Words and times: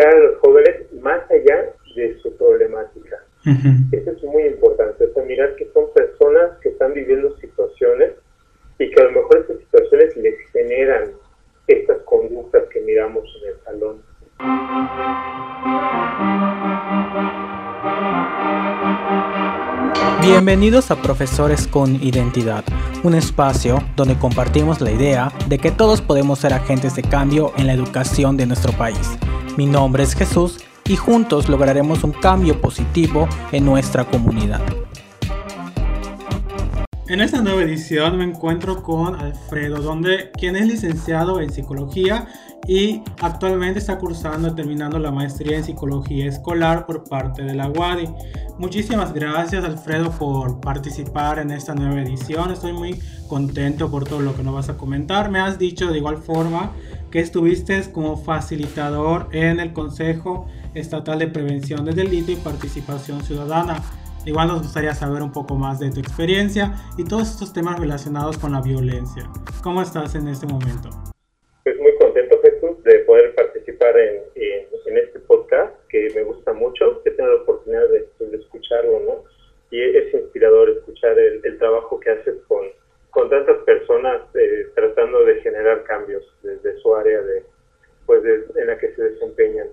guiar 0.00 0.14
a 0.14 0.18
los 0.18 0.38
jóvenes 0.38 0.92
más 1.00 1.30
allá 1.30 1.72
de 1.94 2.18
su 2.20 2.34
problemática. 2.36 3.22
Eso 3.92 4.10
es 4.10 4.22
muy 4.22 4.44
importante, 4.44 5.04
o 5.04 5.14
sea, 5.14 5.24
mirar 5.24 5.56
que 5.56 5.68
son 5.72 5.92
personas 5.94 6.58
que 6.62 6.70
están 6.70 6.92
viviendo 6.92 7.36
situaciones 7.38 8.12
y 8.78 8.90
que 8.90 9.00
a 9.00 9.04
lo 9.04 9.12
mejor 9.12 9.44
esas 9.44 9.58
situaciones 9.58 10.16
les 10.16 10.38
generan 10.50 11.10
estas 11.66 11.98
conductas 12.02 12.64
que 12.72 12.80
miramos 12.80 13.24
en 13.42 13.48
el 13.48 13.56
salón. 13.64 14.02
Bienvenidos 20.22 20.90
a 20.90 20.96
Profesores 20.96 21.66
con 21.66 21.96
Identidad, 21.96 22.64
un 23.02 23.14
espacio 23.14 23.78
donde 23.96 24.18
compartimos 24.18 24.80
la 24.80 24.90
idea 24.90 25.32
de 25.48 25.58
que 25.58 25.70
todos 25.70 26.02
podemos 26.02 26.38
ser 26.38 26.52
agentes 26.52 26.94
de 26.94 27.02
cambio 27.02 27.52
en 27.56 27.66
la 27.66 27.72
educación 27.72 28.36
de 28.36 28.46
nuestro 28.46 28.72
país. 28.72 29.18
Mi 29.56 29.66
nombre 29.66 30.04
es 30.04 30.14
Jesús 30.14 30.58
y 30.84 30.96
juntos 30.96 31.48
lograremos 31.48 32.04
un 32.04 32.12
cambio 32.12 32.60
positivo 32.60 33.28
en 33.52 33.64
nuestra 33.64 34.04
comunidad. 34.04 34.60
En 37.08 37.20
esta 37.20 37.42
nueva 37.42 37.62
edición 37.62 38.18
me 38.18 38.24
encuentro 38.24 38.84
con 38.84 39.16
Alfredo, 39.16 39.78
donde, 39.78 40.30
quien 40.38 40.54
es 40.54 40.68
licenciado 40.68 41.40
en 41.40 41.50
psicología 41.52 42.28
y 42.68 43.02
actualmente 43.20 43.80
está 43.80 43.98
cursando 43.98 44.46
y 44.46 44.54
terminando 44.54 44.96
la 45.00 45.10
maestría 45.10 45.56
en 45.56 45.64
psicología 45.64 46.26
escolar 46.26 46.86
por 46.86 47.02
parte 47.08 47.42
de 47.42 47.54
la 47.54 47.68
UADI. 47.68 48.08
Muchísimas 48.58 49.12
gracias 49.12 49.64
Alfredo 49.64 50.12
por 50.12 50.60
participar 50.60 51.40
en 51.40 51.50
esta 51.50 51.74
nueva 51.74 52.00
edición. 52.00 52.52
Estoy 52.52 52.72
muy 52.72 53.00
contento 53.26 53.90
por 53.90 54.04
todo 54.04 54.20
lo 54.20 54.36
que 54.36 54.44
nos 54.44 54.54
vas 54.54 54.68
a 54.68 54.76
comentar. 54.76 55.32
Me 55.32 55.40
has 55.40 55.58
dicho 55.58 55.90
de 55.90 55.98
igual 55.98 56.18
forma 56.18 56.70
que 57.10 57.20
estuviste 57.20 57.80
como 57.92 58.16
facilitador 58.16 59.26
en 59.32 59.60
el 59.60 59.72
Consejo 59.72 60.46
Estatal 60.74 61.18
de 61.18 61.26
Prevención 61.28 61.84
del 61.84 61.96
Delito 61.96 62.30
y 62.32 62.36
Participación 62.36 63.22
Ciudadana. 63.22 63.82
Igual 64.26 64.48
nos 64.48 64.62
gustaría 64.62 64.94
saber 64.94 65.22
un 65.22 65.32
poco 65.32 65.54
más 65.54 65.80
de 65.80 65.90
tu 65.90 66.00
experiencia 66.00 66.74
y 66.98 67.04
todos 67.04 67.30
estos 67.30 67.52
temas 67.52 67.80
relacionados 67.80 68.38
con 68.38 68.52
la 68.52 68.60
violencia. 68.60 69.24
¿Cómo 69.62 69.82
estás 69.82 70.14
en 70.14 70.28
este 70.28 70.46
momento? 70.46 70.90
Pues 71.64 71.78
muy 71.78 71.96
contento 71.98 72.38
Jesús 72.42 72.82
de 72.84 72.98
poder 73.00 73.34
participar 73.34 73.98
en, 73.98 74.22
en, 74.34 74.98
este 74.98 75.20
podcast 75.20 75.72
que 75.88 76.10
me 76.14 76.24
gusta 76.24 76.52
mucho, 76.52 77.00
que 77.04 77.12
tengo 77.12 77.30
la 77.30 77.42
oportunidad 77.42 77.88
de, 77.88 78.36
escucharlo, 78.36 79.00
¿no? 79.00 79.24
Y 79.70 79.80
es 79.80 80.12
inspirador 80.12 80.68
escuchar 80.70 81.16
el, 81.16 81.40
el 81.44 81.58
trabajo 81.58 82.00
que 82.00 82.10
haces 82.10 82.34
con, 82.48 82.66
con 83.10 83.28
tantas 83.30 83.58
personas 83.58 84.22
eh, 84.34 84.68
tratando 84.74 85.24
de 85.24 85.40
generar 85.42 85.84
cambios 85.84 86.22
desde 86.42 86.78
su 86.80 86.94
área 86.94 87.20
de, 87.20 87.44
pues 88.06 88.22
en 88.56 88.66
la 88.66 88.78
que 88.78 88.94
se 88.94 89.02
desempeñan. 89.02 89.68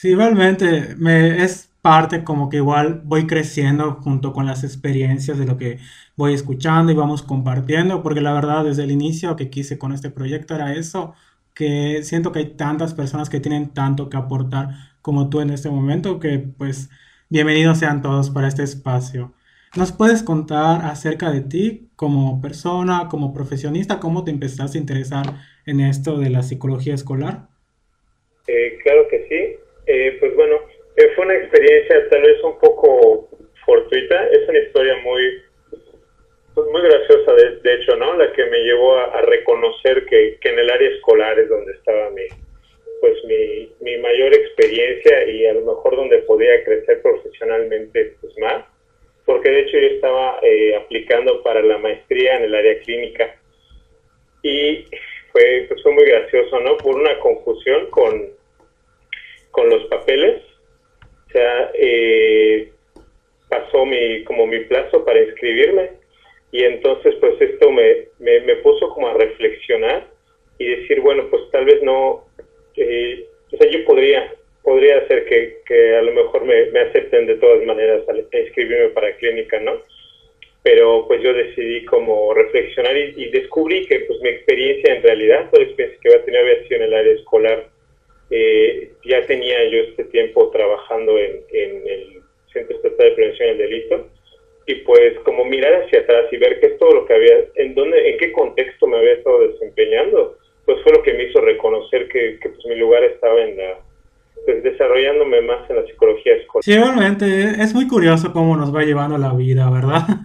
Sí, 0.00 0.14
realmente 0.14 0.94
me, 0.96 1.44
es 1.44 1.70
parte 1.82 2.24
como 2.24 2.48
que 2.48 2.56
igual 2.56 3.02
voy 3.04 3.26
creciendo 3.26 3.96
junto 3.96 4.32
con 4.32 4.46
las 4.46 4.64
experiencias 4.64 5.38
de 5.38 5.44
lo 5.44 5.58
que 5.58 5.78
voy 6.16 6.32
escuchando 6.32 6.90
y 6.90 6.94
vamos 6.94 7.22
compartiendo, 7.22 8.02
porque 8.02 8.22
la 8.22 8.32
verdad 8.32 8.64
desde 8.64 8.84
el 8.84 8.92
inicio 8.92 9.36
que 9.36 9.50
quise 9.50 9.76
con 9.76 9.92
este 9.92 10.08
proyecto 10.08 10.54
era 10.54 10.72
eso, 10.72 11.12
que 11.54 12.02
siento 12.02 12.32
que 12.32 12.38
hay 12.38 12.46
tantas 12.54 12.94
personas 12.94 13.28
que 13.28 13.40
tienen 13.40 13.74
tanto 13.74 14.08
que 14.08 14.16
aportar 14.16 14.70
como 15.02 15.28
tú 15.28 15.42
en 15.42 15.50
este 15.50 15.68
momento, 15.68 16.18
que 16.18 16.38
pues 16.38 16.88
bienvenidos 17.28 17.76
sean 17.76 18.00
todos 18.00 18.30
para 18.30 18.48
este 18.48 18.62
espacio. 18.62 19.34
¿Nos 19.76 19.92
puedes 19.92 20.22
contar 20.22 20.86
acerca 20.86 21.30
de 21.30 21.42
ti 21.42 21.90
como 21.96 22.40
persona, 22.40 23.08
como 23.10 23.34
profesionista, 23.34 24.00
cómo 24.00 24.24
te 24.24 24.30
empezaste 24.30 24.78
a 24.78 24.80
interesar 24.80 25.36
en 25.66 25.80
esto 25.80 26.16
de 26.16 26.30
la 26.30 26.42
psicología 26.42 26.94
escolar? 26.94 27.48
Eh, 28.46 28.78
claro 28.82 29.02
que 29.10 29.26
sí. 29.28 29.59
Eh, 29.92 30.16
pues 30.20 30.36
bueno, 30.36 30.60
fue 31.16 31.24
una 31.24 31.34
experiencia 31.34 32.08
tal 32.10 32.22
vez 32.22 32.40
un 32.44 32.56
poco 32.60 33.28
fortuita, 33.66 34.28
es 34.28 34.48
una 34.48 34.60
historia 34.60 34.96
muy 34.98 35.42
pues 36.54 36.66
muy 36.70 36.82
graciosa 36.82 37.32
de, 37.34 37.74
hecho, 37.74 37.96
¿no? 37.96 38.16
La 38.16 38.32
que 38.32 38.44
me 38.44 38.58
llevó 38.58 38.96
a, 38.96 39.20
reconocer 39.22 40.06
que, 40.06 40.38
en 40.42 40.58
el 40.60 40.70
área 40.70 40.90
escolar 40.90 41.36
es 41.40 41.48
donde 41.48 41.72
estaba 41.72 42.10
mi 42.10 42.22
pues 43.00 43.16
mi, 43.24 43.72
mi 43.80 43.98
mayor 43.98 44.32
experiencia 44.32 45.24
y 45.24 45.46
a 45.46 45.54
lo 45.54 45.62
mejor 45.62 45.96
donde 45.96 46.18
podía 46.18 46.62
crecer 46.62 47.02
profesionalmente 47.02 48.14
pues 48.20 48.38
más, 48.38 48.64
porque 49.24 49.50
de 49.50 49.60
hecho 49.62 49.76
yo 49.76 49.88
estaba 49.88 50.38
eh, 50.42 50.76
aplicando 50.76 51.42
para 51.42 51.62
la 51.62 51.78
maestría 51.78 52.36
en 52.36 52.44
el 52.44 52.54
área 52.54 52.78
clínica 52.78 53.34
y 54.44 54.84
fue, 55.32 55.64
pues 55.66 55.82
fue 55.82 55.92
muy 55.92 56.04
gracioso, 56.04 56.60
¿no? 56.60 56.76
Por 56.76 56.94
una 56.94 57.18
confusión 57.18 57.90
con, 57.90 58.38
con 59.60 59.68
los 59.68 59.84
papeles. 59.88 60.40
O 61.28 61.32
sea, 61.32 61.70
eh, 61.74 62.72
pasó 63.50 63.84
mi, 63.84 64.24
como 64.24 64.46
mi 64.46 64.60
plazo 64.60 65.04
para 65.04 65.20
inscribirme 65.20 65.90
y 66.50 66.64
entonces 66.64 67.14
pues 67.20 67.40
esto 67.40 67.70
me, 67.70 68.08
me, 68.18 68.56
puso 68.56 68.88
como 68.90 69.08
a 69.08 69.14
reflexionar 69.14 70.06
y 70.58 70.66
decir, 70.66 71.00
bueno, 71.00 71.28
pues 71.30 71.42
tal 71.52 71.66
vez 71.66 71.82
no, 71.82 72.24
eh, 72.76 73.26
o 73.52 73.56
sea, 73.56 73.70
yo 73.70 73.84
podría, 73.84 74.32
podría 74.62 74.98
hacer 74.98 75.26
que, 75.26 75.58
que 75.66 75.94
a 75.94 76.02
lo 76.02 76.12
mejor 76.12 76.44
me, 76.44 76.66
me, 76.70 76.80
acepten 76.80 77.26
de 77.26 77.36
todas 77.36 77.62
maneras 77.64 78.02
a 78.08 78.38
inscribirme 78.38 78.88
para 78.88 79.14
clínica, 79.16 79.60
¿no? 79.60 79.82
Pero 80.62 81.06
pues 81.06 81.22
yo 81.22 81.34
decidí 81.34 81.84
como 81.84 82.32
reflexionar 82.34 82.96
y, 82.96 83.30
descubrí 83.30 83.86
que 83.86 84.00
pues 84.00 84.20
mi 84.20 84.30
experiencia 84.30 84.94
en 84.94 85.02
realidad, 85.02 85.50
toda 85.50 85.64
la 85.64 85.68
experiencia 85.68 86.00
que 86.02 86.08
iba 86.08 86.18
a 86.18 86.24
tener 86.24 86.40
había 86.40 86.62
sido 86.64 86.76
en 86.76 86.82
el 86.82 86.94
área 86.94 87.12
escolar, 87.12 87.69
eh, 88.30 88.92
ya 89.04 89.26
tenía 89.26 89.64
yo 89.68 89.78
este 89.80 90.04
tiempo 90.04 90.50
trabajando 90.50 91.18
en, 91.18 91.42
el 91.52 92.22
Centro 92.52 92.76
Estatal 92.76 93.10
de 93.10 93.14
Prevención 93.14 93.48
del 93.48 93.58
Delito 93.58 94.08
y 94.66 94.74
pues 94.76 95.18
como 95.24 95.44
mirar 95.44 95.82
hacia 95.82 96.00
atrás 96.00 96.26
y 96.32 96.36
ver 96.36 96.60
qué 96.60 96.66
es 96.66 96.78
todo 96.78 96.94
lo 96.94 97.06
que 97.06 97.14
había, 97.14 97.34
en 97.56 97.74
dónde, 97.74 98.10
en 98.10 98.18
qué 98.18 98.32
contexto 98.32 98.86
me 98.86 98.98
había 98.98 99.14
estado 99.14 99.48
desempeñando, 99.48 100.38
pues 100.64 100.78
fue 100.82 100.92
lo 100.92 101.02
que 101.02 101.14
me 101.14 101.24
hizo 101.24 101.40
reconocer 101.40 102.08
que, 102.08 102.38
pues 102.40 102.66
mi 102.66 102.76
lugar 102.76 103.02
estaba 103.04 103.42
en 103.42 103.56
la, 103.56 103.80
pues 104.44 104.62
desarrollándome 104.62 105.40
más 105.42 105.68
en 105.70 105.76
la 105.76 105.86
psicología 105.86 106.34
escolar. 106.36 106.62
Sí, 106.62 106.76
realmente 106.76 107.24
es 107.62 107.74
muy 107.74 107.88
curioso 107.88 108.32
cómo 108.32 108.56
nos 108.56 108.74
va 108.74 108.82
llevando 108.82 109.18
la 109.18 109.32
vida, 109.34 109.68
¿verdad? 109.70 110.02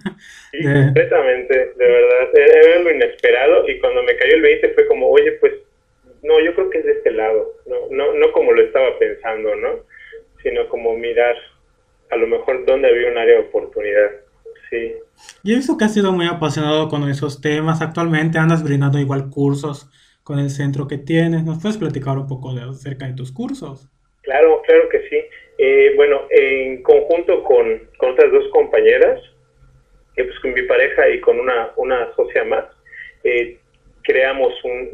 Sí, 0.52 0.62
completamente, 0.62 1.54
de 1.54 1.86
verdad, 1.86 2.30
era 2.34 2.78
lo 2.78 2.90
inesperado 2.90 3.68
y 3.68 3.78
cuando 3.78 4.02
me 4.04 4.16
cayó 4.16 4.36
el 4.36 4.40
20 4.40 4.68
fue 4.70 4.86
como, 4.86 5.10
oye, 5.10 5.32
pues 5.32 5.52
no, 6.22 6.40
yo 6.40 6.54
creo 6.54 6.70
que 6.70 6.78
es 6.78 6.84
de 6.84 6.92
este 6.92 7.10
lado, 7.10 7.54
no, 7.66 7.76
no, 7.90 8.14
no 8.14 8.32
como 8.32 8.52
lo 8.52 8.62
estaba 8.62 8.98
pensando, 8.98 9.54
¿no? 9.56 9.80
Sino 10.42 10.68
como 10.68 10.96
mirar 10.96 11.36
a 12.10 12.16
lo 12.16 12.26
mejor 12.26 12.64
dónde 12.64 12.88
había 12.88 13.10
un 13.10 13.18
área 13.18 13.34
de 13.34 13.46
oportunidad. 13.46 14.10
Sí. 14.70 14.94
Yo 15.44 15.54
he 15.54 15.56
visto 15.56 15.76
que 15.76 15.84
has 15.84 15.94
sido 15.94 16.12
muy 16.12 16.26
apasionado 16.26 16.88
con 16.88 17.08
esos 17.08 17.40
temas. 17.40 17.80
Actualmente 17.82 18.38
andas 18.38 18.64
brindando 18.64 18.98
igual 18.98 19.30
cursos 19.30 19.88
con 20.22 20.38
el 20.38 20.50
centro 20.50 20.88
que 20.88 20.98
tienes. 20.98 21.44
¿Nos 21.44 21.62
puedes 21.62 21.78
platicar 21.78 22.18
un 22.18 22.26
poco 22.26 22.52
de 22.52 22.62
acerca 22.62 23.06
de 23.06 23.14
tus 23.14 23.32
cursos? 23.32 23.88
Claro, 24.22 24.60
claro 24.66 24.88
que 24.88 25.08
sí. 25.08 25.16
Eh, 25.58 25.92
bueno, 25.96 26.22
en 26.30 26.82
conjunto 26.82 27.42
con, 27.44 27.88
con, 27.96 28.10
otras 28.10 28.30
dos 28.32 28.48
compañeras, 28.52 29.20
eh, 30.16 30.24
pues 30.24 30.38
con 30.40 30.52
mi 30.52 30.62
pareja 30.62 31.08
y 31.08 31.20
con 31.20 31.38
una, 31.38 31.70
una 31.76 32.12
socia 32.14 32.44
más, 32.44 32.64
eh, 33.24 33.58
creamos 34.06 34.54
un, 34.64 34.90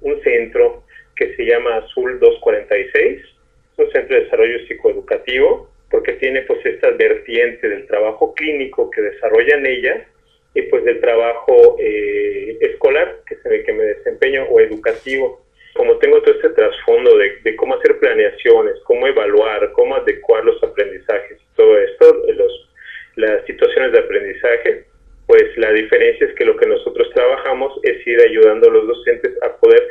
un, 0.00 0.22
centro 0.22 0.84
que 1.16 1.34
se 1.36 1.44
llama 1.44 1.76
Azul 1.76 2.18
246, 2.18 3.20
es 3.20 3.28
un 3.76 3.90
centro 3.92 4.16
de 4.16 4.24
desarrollo 4.24 4.58
psicoeducativo, 4.66 5.70
porque 5.90 6.14
tiene 6.14 6.42
pues 6.42 6.64
esta 6.64 6.90
vertiente 6.90 7.68
del 7.68 7.86
trabajo 7.86 8.34
clínico 8.34 8.90
que 8.90 9.02
desarrollan 9.02 9.66
ellas 9.66 10.06
y 10.54 10.62
pues 10.62 10.84
del 10.84 11.00
trabajo 11.00 11.76
eh, 11.78 12.56
escolar 12.60 13.20
que 13.26 13.36
se 13.36 13.62
que 13.62 13.72
me 13.72 13.84
desempeño 13.84 14.44
o 14.44 14.60
educativo. 14.60 15.42
Como 15.74 15.96
tengo 15.98 16.20
todo 16.22 16.34
este 16.34 16.50
trasfondo 16.50 17.16
de, 17.16 17.36
de, 17.42 17.56
cómo 17.56 17.74
hacer 17.74 17.98
planeaciones, 17.98 18.74
cómo 18.84 19.06
evaluar, 19.06 19.72
cómo 19.72 19.96
adecuar 19.96 20.44
los 20.44 20.62
aprendizajes 20.62 21.38
todo 21.56 21.78
esto, 21.78 22.24
los, 22.34 22.68
las 23.16 23.44
situaciones 23.46 23.92
de 23.92 23.98
aprendizaje, 23.98 24.84
pues 25.32 25.44
la 25.56 25.72
diferencia 25.72 26.26
es 26.26 26.34
que 26.34 26.44
lo 26.44 26.54
que 26.58 26.66
nosotros 26.66 27.08
trabajamos 27.14 27.72
es 27.84 28.06
ir 28.06 28.20
ayudando 28.20 28.68
a 28.68 28.72
los 28.74 28.86
docentes 28.86 29.32
a 29.42 29.56
poder 29.56 29.82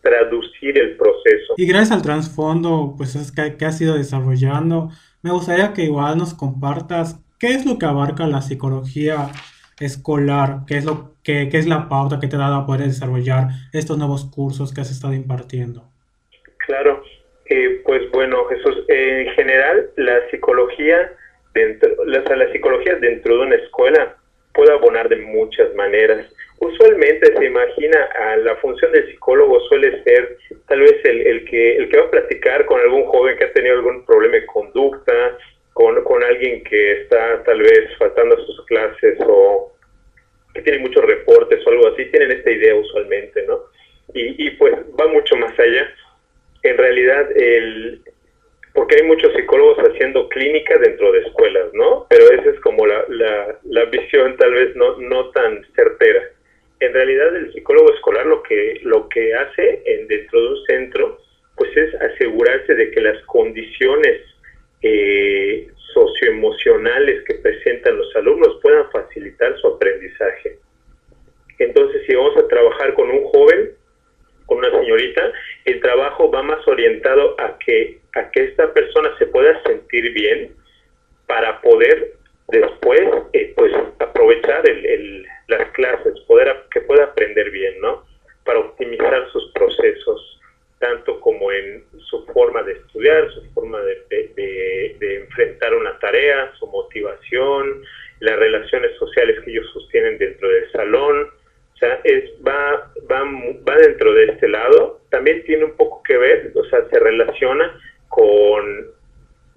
traducir 0.00 0.76
el 0.76 0.96
proceso. 0.96 1.54
Y 1.56 1.68
gracias 1.68 1.92
al 1.92 2.02
trasfondo 2.02 2.94
pues 2.96 3.14
es 3.14 3.30
que, 3.30 3.56
que 3.56 3.64
has 3.64 3.80
ido 3.80 3.96
desarrollando, 3.96 4.90
me 5.22 5.30
gustaría 5.30 5.72
que 5.72 5.82
igual 5.82 6.18
nos 6.18 6.34
compartas 6.34 7.20
qué 7.38 7.54
es 7.54 7.64
lo 7.64 7.78
que 7.78 7.86
abarca 7.86 8.26
la 8.26 8.42
psicología 8.42 9.28
escolar, 9.78 10.62
qué 10.66 10.78
es 10.78 10.84
lo 10.84 11.12
que 11.22 11.48
qué 11.48 11.58
es 11.58 11.68
la 11.68 11.88
pauta 11.88 12.18
que 12.18 12.26
te 12.26 12.34
ha 12.34 12.40
dado 12.40 12.56
a 12.56 12.66
poder 12.66 12.88
desarrollar 12.88 13.50
estos 13.72 13.98
nuevos 13.98 14.28
cursos 14.34 14.74
que 14.74 14.80
has 14.80 14.90
estado 14.90 15.14
impartiendo. 15.14 15.84
Claro, 16.66 17.04
eh, 17.46 17.82
pues 17.86 18.10
bueno, 18.10 18.46
Jesús, 18.46 18.78
en 18.88 19.28
general 19.34 19.90
la 19.94 20.28
psicología 20.32 21.12
dentro, 21.54 21.88
la, 22.04 22.18
la 22.34 22.50
psicología 22.50 22.96
dentro 22.96 23.36
de 23.36 23.46
una 23.46 23.54
escuela 23.54 24.17
puede 24.58 24.72
abonar 24.72 25.08
de 25.08 25.18
muchas 25.18 25.72
maneras. 25.76 26.26
usualmente 26.58 27.32
se 27.32 27.44
imagina 27.44 28.08
a 28.18 28.36
la 28.38 28.56
función 28.56 28.90
del 28.90 29.06
psicólogo 29.06 29.60
suele 29.68 30.02
ser 30.02 30.36
tal 30.66 30.80
vez 30.80 30.96
el, 31.04 31.24
el, 31.28 31.44
que, 31.44 31.76
el 31.76 31.88
que 31.88 31.96
va 31.96 32.06
a 32.06 32.10
platicar 32.10 32.66
con 32.66 32.80
algún 32.80 33.04
joven 33.04 33.38
que 33.38 33.44
ha 33.44 33.52
tenido 33.52 33.76
algún 33.76 34.04
problema 34.04 34.34
de 34.34 34.46
conducta, 34.46 35.38
con, 35.74 36.02
con 36.02 36.24
alguien 36.24 36.64
que 36.64 37.02
está 37.02 37.44
tal 37.44 37.60
vez 37.60 37.96
faltando 37.98 38.34
a 38.34 38.44
sus 38.46 38.66
clases 38.66 39.16
o 39.20 39.72
que 40.52 40.62
tiene 40.62 40.80
muchos 40.80 41.04
reportes 41.04 41.64
o 41.64 41.70
algo 41.70 41.86
así, 41.86 42.06
tienen 42.06 42.32
esta 42.32 42.50
idea 42.50 42.74
usualmente, 42.74 43.44
¿no? 43.46 43.60
Y, 44.12 44.44
y 44.44 44.50
pues 44.56 44.74
va 44.98 45.06
mucho 45.06 45.36
más 45.36 45.56
allá. 45.56 45.88
En 46.64 46.76
realidad, 46.76 47.30
el, 47.36 48.02
porque 48.78 48.94
hay 48.94 49.08
muchos 49.08 49.34
psicólogos 49.34 49.76
haciendo 49.78 50.28
clínica 50.28 50.78
dentro 50.78 51.10
de 51.10 51.18
escuelas, 51.22 51.66
¿no? 51.72 52.06
Pero 52.08 52.30
esa 52.30 52.50
es 52.50 52.60
como 52.60 52.86
la, 52.86 53.04
la, 53.08 53.58
la 53.64 53.84
visión 53.86 54.36
tal 54.36 54.54
vez 54.54 54.76
no, 54.76 54.96
no 54.98 55.30
tan 55.30 55.66
certera. 55.74 56.22
En 56.78 56.92
realidad 56.92 57.34
el 57.34 57.52
psicólogo 57.52 57.92
escolar 57.92 58.26
lo 58.26 58.40
que, 58.44 58.78
lo 58.84 59.08
que 59.08 59.34
hace 59.34 59.82
en, 59.84 60.06
dentro 60.06 60.40
de 60.40 60.48
un 60.50 60.64
centro, 60.66 61.18
pues 61.56 61.76
es 61.76 61.92
asegurarse 61.96 62.72
de 62.76 62.92
que 62.92 63.00
las 63.00 63.20
condiciones 63.24 64.20
eh, 64.82 65.66
socioemocionales 65.92 67.24
que 67.24 67.34
presentan 67.34 67.98
los 67.98 68.14
alumnos 68.14 68.60
puedan 68.62 68.88
facilitar 68.92 69.58
su 69.58 69.74
aprendizaje. 69.74 70.56
Entonces, 71.58 72.02
si 72.06 72.14
vamos 72.14 72.36
a 72.36 72.46
trabajar 72.46 72.94
con 72.94 73.10
un 73.10 73.24
joven, 73.24 73.72
con 74.46 74.58
una 74.58 74.70
señorita, 74.70 75.32
el 75.64 75.80
trabajo 75.80 76.30
va 76.30 76.44
más 76.44 76.66
orientado 76.68 77.34
a 77.40 77.58
que, 77.58 77.98
a 78.18 78.30
que 78.30 78.44
esta 78.44 78.72
persona 78.72 79.10
se 79.18 79.26
pueda 79.26 79.62
sentir 79.62 80.12
bien 80.12 80.54
para 81.26 81.60
poder 81.60 82.14
después 82.48 83.02
eh, 83.32 83.52
pues 83.56 83.72
aprovechar 83.98 84.68
el, 84.68 85.26
las 85.48 85.70
clases, 85.72 86.18
poder 86.26 86.54
que 86.70 86.80
pueda 86.82 87.04
aprender 87.04 87.50
bien, 87.50 87.80
¿no? 87.80 88.04
Para 88.44 88.60
optimizar 88.60 89.30
sus 89.30 89.50
procesos, 89.52 90.40
tanto 90.78 91.20
como 91.20 91.52
en 91.52 91.84
su 92.08 92.24
forma 92.26 92.62
de 92.62 92.72
estudiar, 92.72 93.30
su 93.32 93.44
forma 93.52 93.80
de, 93.82 94.96
de 94.98 95.16
enfrentar 95.16 95.74
una 95.74 95.98
tarea, 95.98 96.52
su 96.58 96.66
motivación, 96.66 97.82
las 98.20 98.36
relaciones 98.38 98.96
sociales 98.96 99.38
que 99.44 99.50
ellos 99.50 99.70
sostienen 99.72 100.18
dentro 100.18 100.48
del 100.48 100.72
salón, 100.72 101.30
o 101.74 101.78
sea, 101.78 102.00
es, 102.02 102.24
va, 102.44 102.92
va, 103.08 103.22
va 103.68 103.76
dentro 103.76 104.12
de 104.12 104.24
este 104.24 104.48
lado. 104.48 105.00
También 105.10 105.44
tiene 105.44 105.64
un 105.64 105.76
poco 105.76 106.02
que 106.02 106.16
ver, 106.16 106.50
o 106.56 106.64
sea, 106.64 106.84
se 106.90 106.98
relaciona 106.98 107.80
con, 108.08 108.90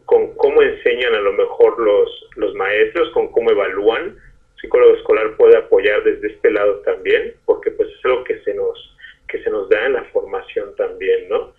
con 0.05 0.35
cómo 0.35 0.61
enseñan 0.61 1.15
a 1.15 1.19
lo 1.19 1.33
mejor 1.33 1.79
los, 1.79 2.29
los 2.35 2.53
maestros, 2.55 3.09
con 3.11 3.31
cómo 3.31 3.51
evalúan. 3.51 4.17
El 4.55 4.61
psicólogo 4.61 4.95
escolar 4.95 5.35
puede 5.37 5.57
apoyar 5.57 6.03
desde 6.03 6.27
este 6.27 6.51
lado 6.51 6.77
también, 6.81 7.33
porque 7.45 7.71
pues 7.71 7.89
es 7.89 8.05
algo 8.05 8.23
que 8.23 8.39
se 8.41 8.53
nos, 8.53 8.95
que 9.27 9.41
se 9.43 9.49
nos 9.49 9.69
da 9.69 9.85
en 9.85 9.93
la 9.93 10.03
formación 10.05 10.75
también, 10.75 11.29
¿no? 11.29 11.53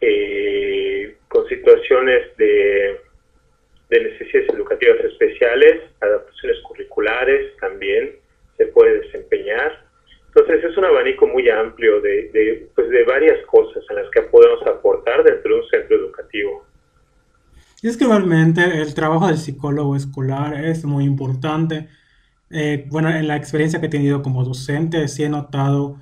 Eh, 0.00 1.16
con 1.28 1.46
situaciones 1.48 2.36
de, 2.36 3.00
de 3.88 4.00
necesidades 4.00 4.48
educativas 4.50 4.98
especiales, 5.00 5.82
adaptaciones 6.00 6.60
curriculares 6.62 7.56
también, 7.58 8.16
se 8.56 8.66
puede 8.66 9.00
desempeñar. 9.00 9.84
Entonces 10.28 10.64
es 10.64 10.76
un 10.76 10.84
abanico 10.84 11.26
muy 11.26 11.48
amplio 11.48 12.00
de, 12.00 12.28
de, 12.30 12.68
pues 12.74 12.90
de 12.90 13.04
varias 13.04 13.44
cosas 13.46 13.82
en 13.88 13.96
las 13.96 14.10
que 14.10 14.22
podemos 14.22 14.66
aportar 14.66 15.24
dentro 15.24 15.54
de 15.54 15.60
un 15.60 15.68
centro 15.68 15.96
educativo. 15.96 16.66
Realmente 18.06 18.80
el 18.82 18.94
trabajo 18.94 19.26
del 19.26 19.36
psicólogo 19.36 19.96
escolar 19.96 20.54
es 20.54 20.84
muy 20.84 21.04
importante. 21.04 21.88
Eh, 22.50 22.86
bueno, 22.88 23.10
en 23.10 23.26
la 23.26 23.36
experiencia 23.36 23.80
que 23.80 23.86
he 23.86 23.90
tenido 23.90 24.22
como 24.22 24.44
docente, 24.44 25.08
sí 25.08 25.24
he 25.24 25.28
notado 25.28 25.98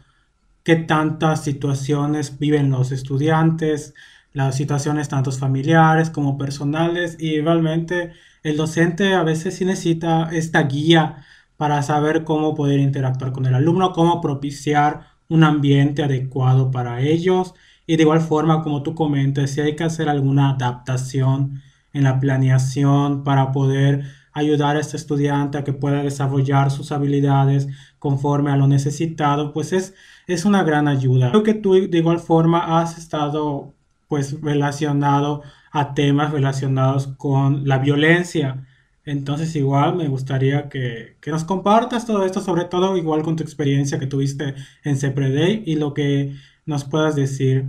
que 0.65 0.77
tantas 0.77 1.45
situaciones 1.45 2.39
viven 2.39 2.71
los 2.71 2.93
estudiantes, 2.93 3.95
las 4.35 4.57
situaciones 4.57 5.09
tanto 5.09 5.33
familiares 5.33 6.11
como 6.11 6.37
personales, 6.37 7.17
y 7.19 7.41
realmente 7.41 8.13
el 8.43 8.59
docente 8.59 9.15
a 9.15 9.23
veces 9.23 9.57
sí 9.57 9.65
necesita 9.65 10.29
esta 10.31 10.63
guía 10.65 11.25
para 11.57 11.83
saber 11.83 12.25
cómo 12.25 12.55
poder 12.55 12.81
interactuar 12.81 13.33
con 13.33 13.47
el 13.47 13.55
alumno, 13.55 13.93
cómo 13.93 14.21
propiciar 14.21 15.07
un 15.29 15.43
ambiente 15.45 16.03
adecuado 16.03 16.71
para 16.71 17.01
ellos. 17.01 17.55
Y 17.87 17.97
de 17.97 18.03
igual 18.03 18.21
forma, 18.21 18.63
como 18.63 18.83
tú 18.83 18.95
comentas, 18.95 19.51
si 19.51 19.61
hay 19.63 19.77
que 19.77 19.85
hacer 19.85 20.09
alguna 20.11 20.51
adaptación 20.51 21.63
en 21.95 22.05
la 22.05 22.21
planeación 22.21 23.25
para 23.25 23.53
poder 23.53 24.05
ayudar 24.33 24.77
a 24.77 24.81
este 24.81 24.99
estudiante 24.99 25.57
a 25.57 25.65
que 25.65 25.73
pueda 25.73 26.03
desarrollar 26.03 26.71
sus 26.71 26.93
habilidades 26.93 27.69
conforme 27.99 28.51
a 28.51 28.57
lo 28.57 28.67
necesitado, 28.67 29.53
pues 29.53 29.73
es, 29.73 29.95
es 30.27 30.45
una 30.45 30.63
gran 30.65 30.89
ayuda. 30.89 31.31
Creo 31.31 31.43
que 31.43 31.55
tú 31.55 31.89
de 31.89 31.99
igual 31.99 32.19
forma 32.19 32.81
has 32.81 32.99
estado 32.99 33.73
pues 34.09 34.39
relacionado 34.43 35.43
a 35.73 35.95
temas 35.95 36.33
relacionados 36.33 37.07
con 37.17 37.67
la 37.67 37.79
violencia 37.79 38.67
entonces 39.05 39.55
igual 39.57 39.97
me 39.97 40.09
gustaría 40.09 40.69
que, 40.69 41.17
nos 41.27 41.45
compartas 41.45 42.07
todo 42.07 42.25
esto, 42.25 42.41
sobre 42.41 42.65
todo 42.65 42.97
igual 42.97 43.23
con 43.23 43.37
tu 43.37 43.43
experiencia 43.43 43.99
que 43.99 44.07
tuviste 44.07 44.55
en 44.83 44.97
CEPREDEI 44.97 45.65
y 45.67 45.77
lo 45.77 45.93
que 45.95 46.35
nos 46.65 46.85
puedas 46.85 47.15
decir 47.15 47.67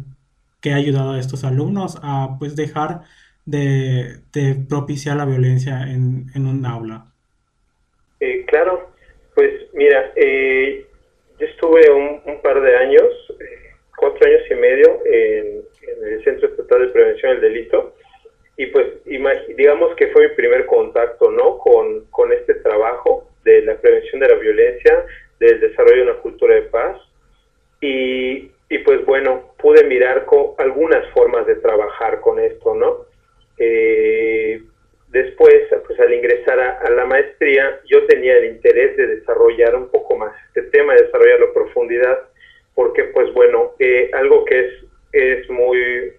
que 0.62 0.74
ha 0.74 0.78
ayudado 0.78 1.12
a 1.12 1.20
estos 1.20 1.44
alumnos 1.44 1.98
a 2.02 2.38
pues 2.40 2.56
dejar 2.56 3.04
de, 3.46 4.20
propiciar 4.68 5.18
la 5.18 5.26
violencia 5.26 5.82
en, 5.84 6.30
un 6.36 6.66
aula. 6.66 7.06
Eh, 8.20 8.46
claro, 8.48 8.92
pues 9.34 9.52
mira, 9.74 10.12
eh, 10.16 10.86
yo 11.40 11.46
estuve 11.46 11.90
un, 11.92 12.42
par 12.42 12.62
de 12.62 12.76
años, 12.76 13.04
eh, 13.40 13.72
cuatro 13.98 14.28
años 14.28 14.42
y 14.50 14.56
medio 14.56 15.02
en, 15.06 15.62
en 15.82 16.14
el 16.14 16.24
Centro 16.24 16.48
Estatal 16.48 16.82
de 16.82 16.88
Prevención 16.88 17.32
del 17.34 17.42
Delito 17.42 17.96
y 18.58 18.68
pues 18.68 18.88
digamos 19.58 19.96
que 19.96 20.08
fue 20.08 20.30
mi 20.30 20.36
primer 20.36 20.66
contacto 20.66 21.30
¿no? 21.30 21.58
con, 21.58 22.06
con 22.06 22.32
este 22.32 22.56
trabajo 22.56 23.30
de 23.44 23.62
la 23.64 23.76
prevención 23.76 24.22
de 24.22 24.30
la 24.30 24.36
violencia, 24.36 25.06
del 25.40 25.60
desarrollo 25.60 25.98
de 25.98 26.12
una 26.12 26.22
cultura 26.22 26.56
de 26.56 26.62
paz 26.64 26.98
y, 27.82 28.52
y 28.70 28.78
pues 28.86 29.06
bueno, 29.06 29.54
pude 29.58 29.84
mirar 29.84 30.26
con 30.26 30.54
algunas 30.58 31.08
formas 31.12 31.46
de 31.46 31.56
trabajar 31.56 32.22
con 32.22 32.40
esto, 32.40 32.74
¿no? 32.74 33.06
Eh, 33.58 34.62
después, 35.10 35.56
pues 35.86 36.00
al 36.00 36.14
ingresar 36.14 36.60
a, 36.60 36.90
la 36.90 37.06
maestría, 37.06 37.80
yo 37.86 38.06
tenía 38.06 38.38
el 38.38 38.46
interés 38.46 38.98
de 38.98 39.08
desarrollar 39.08 39.76
un 39.76 39.90
poco 39.90 40.18
más 40.18 40.34
este 40.48 40.64
tema, 40.64 40.94
de 40.94 41.04
desarrollarlo 41.04 41.48
a 41.48 41.54
profundidad, 41.54 42.20
porque 42.74 43.06
pues 43.06 43.34
bueno, 43.34 43.74
eh, 43.80 44.10
algo 44.14 44.46
que 44.46 44.60
es, 44.60 44.74
es 45.14 45.50
muy 45.50 46.14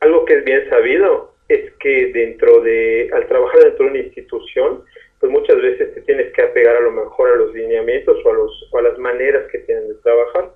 algo 0.00 0.24
que 0.24 0.34
es 0.34 0.44
bien 0.44 0.68
sabido 0.68 1.34
es 1.48 1.72
que 1.80 2.12
dentro 2.12 2.60
de, 2.60 3.10
al 3.12 3.26
trabajar 3.26 3.60
dentro 3.64 3.86
de 3.86 3.90
una 3.90 4.00
institución, 4.00 4.84
pues 5.18 5.32
muchas 5.32 5.56
veces 5.56 5.94
te 5.94 6.02
tienes 6.02 6.32
que 6.32 6.42
apegar 6.42 6.76
a 6.76 6.80
lo 6.80 6.92
mejor 6.92 7.30
a 7.30 7.36
los 7.36 7.54
lineamientos 7.54 8.18
o 8.24 8.30
a, 8.30 8.34
los, 8.34 8.68
o 8.70 8.78
a 8.78 8.82
las 8.82 8.98
maneras 8.98 9.50
que 9.50 9.58
tienen 9.60 9.88
de 9.88 9.94
trabajar. 9.96 10.52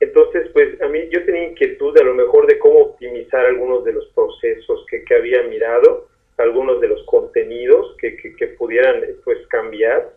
Entonces, 0.00 0.48
pues 0.52 0.80
a 0.80 0.88
mí 0.88 1.08
yo 1.10 1.24
tenía 1.24 1.48
inquietud 1.48 1.96
a 1.98 2.02
lo 2.02 2.14
mejor 2.14 2.46
de 2.46 2.58
cómo 2.58 2.80
optimizar 2.80 3.44
algunos 3.44 3.84
de 3.84 3.92
los 3.92 4.06
procesos 4.08 4.84
que, 4.88 5.04
que 5.04 5.14
había 5.14 5.42
mirado, 5.42 6.08
algunos 6.38 6.80
de 6.80 6.88
los 6.88 7.04
contenidos 7.04 7.96
que, 7.98 8.16
que, 8.16 8.46
pudieran 8.48 9.04
pues 9.24 9.46
cambiar. 9.48 10.10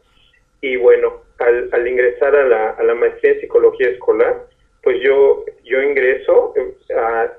Y 0.61 0.77
bueno, 0.77 1.23
al, 1.39 1.69
al 1.73 1.87
ingresar 1.87 2.33
a 2.35 2.47
la, 2.47 2.69
a 2.71 2.83
la 2.83 2.95
maestría 2.95 3.33
en 3.33 3.41
psicología 3.41 3.89
escolar, 3.89 4.47
pues 4.83 5.01
yo, 5.01 5.45
yo 5.63 5.81
ingreso 5.81 6.53
eh, 6.57 6.75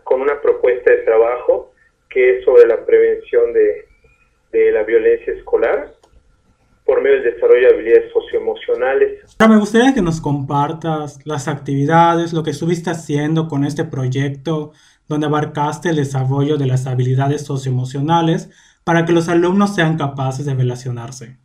con 0.03 0.23
una 0.23 0.41
propuesta 0.41 0.91
de 0.91 0.99
trabajo 0.99 1.73
que 2.09 2.39
es 2.39 2.45
sobre 2.45 2.67
la 2.67 2.85
prevención 2.85 3.53
de, 3.53 3.85
la 4.53 4.85
violencia 4.85 5.33
escolar 5.33 5.94
por 6.85 7.01
medio 7.01 7.23
del 7.23 7.35
desarrollo 7.35 7.69
de 7.69 7.75
habilidades 7.75 8.13
socioemocionales. 8.13 9.37
Me 9.49 9.59
gustaría 9.59 9.95
que 9.95 10.03
nos 10.03 10.21
compartas 10.21 11.19
las 11.25 11.49
actividades, 11.49 12.33
lo 12.33 12.43
que 12.43 12.51
estuviste 12.51 12.91
haciendo 12.91 13.49
con 13.49 13.65
este 13.65 13.85
proyecto, 13.85 14.73
donde 15.09 15.27
abarcaste 15.27 15.91
el 15.91 15.97
desarrollo 15.97 16.57
de 16.57 16.67
las 16.67 16.87
habilidades 16.87 17.45
socioemocionales 17.45 18.51
para 18.85 19.07
que 19.07 19.13
los 19.13 19.29
alumnos 19.29 19.75
sean 19.75 19.97
capaces 19.97 20.45
de 20.45 20.55
relacionarse. 20.55 21.39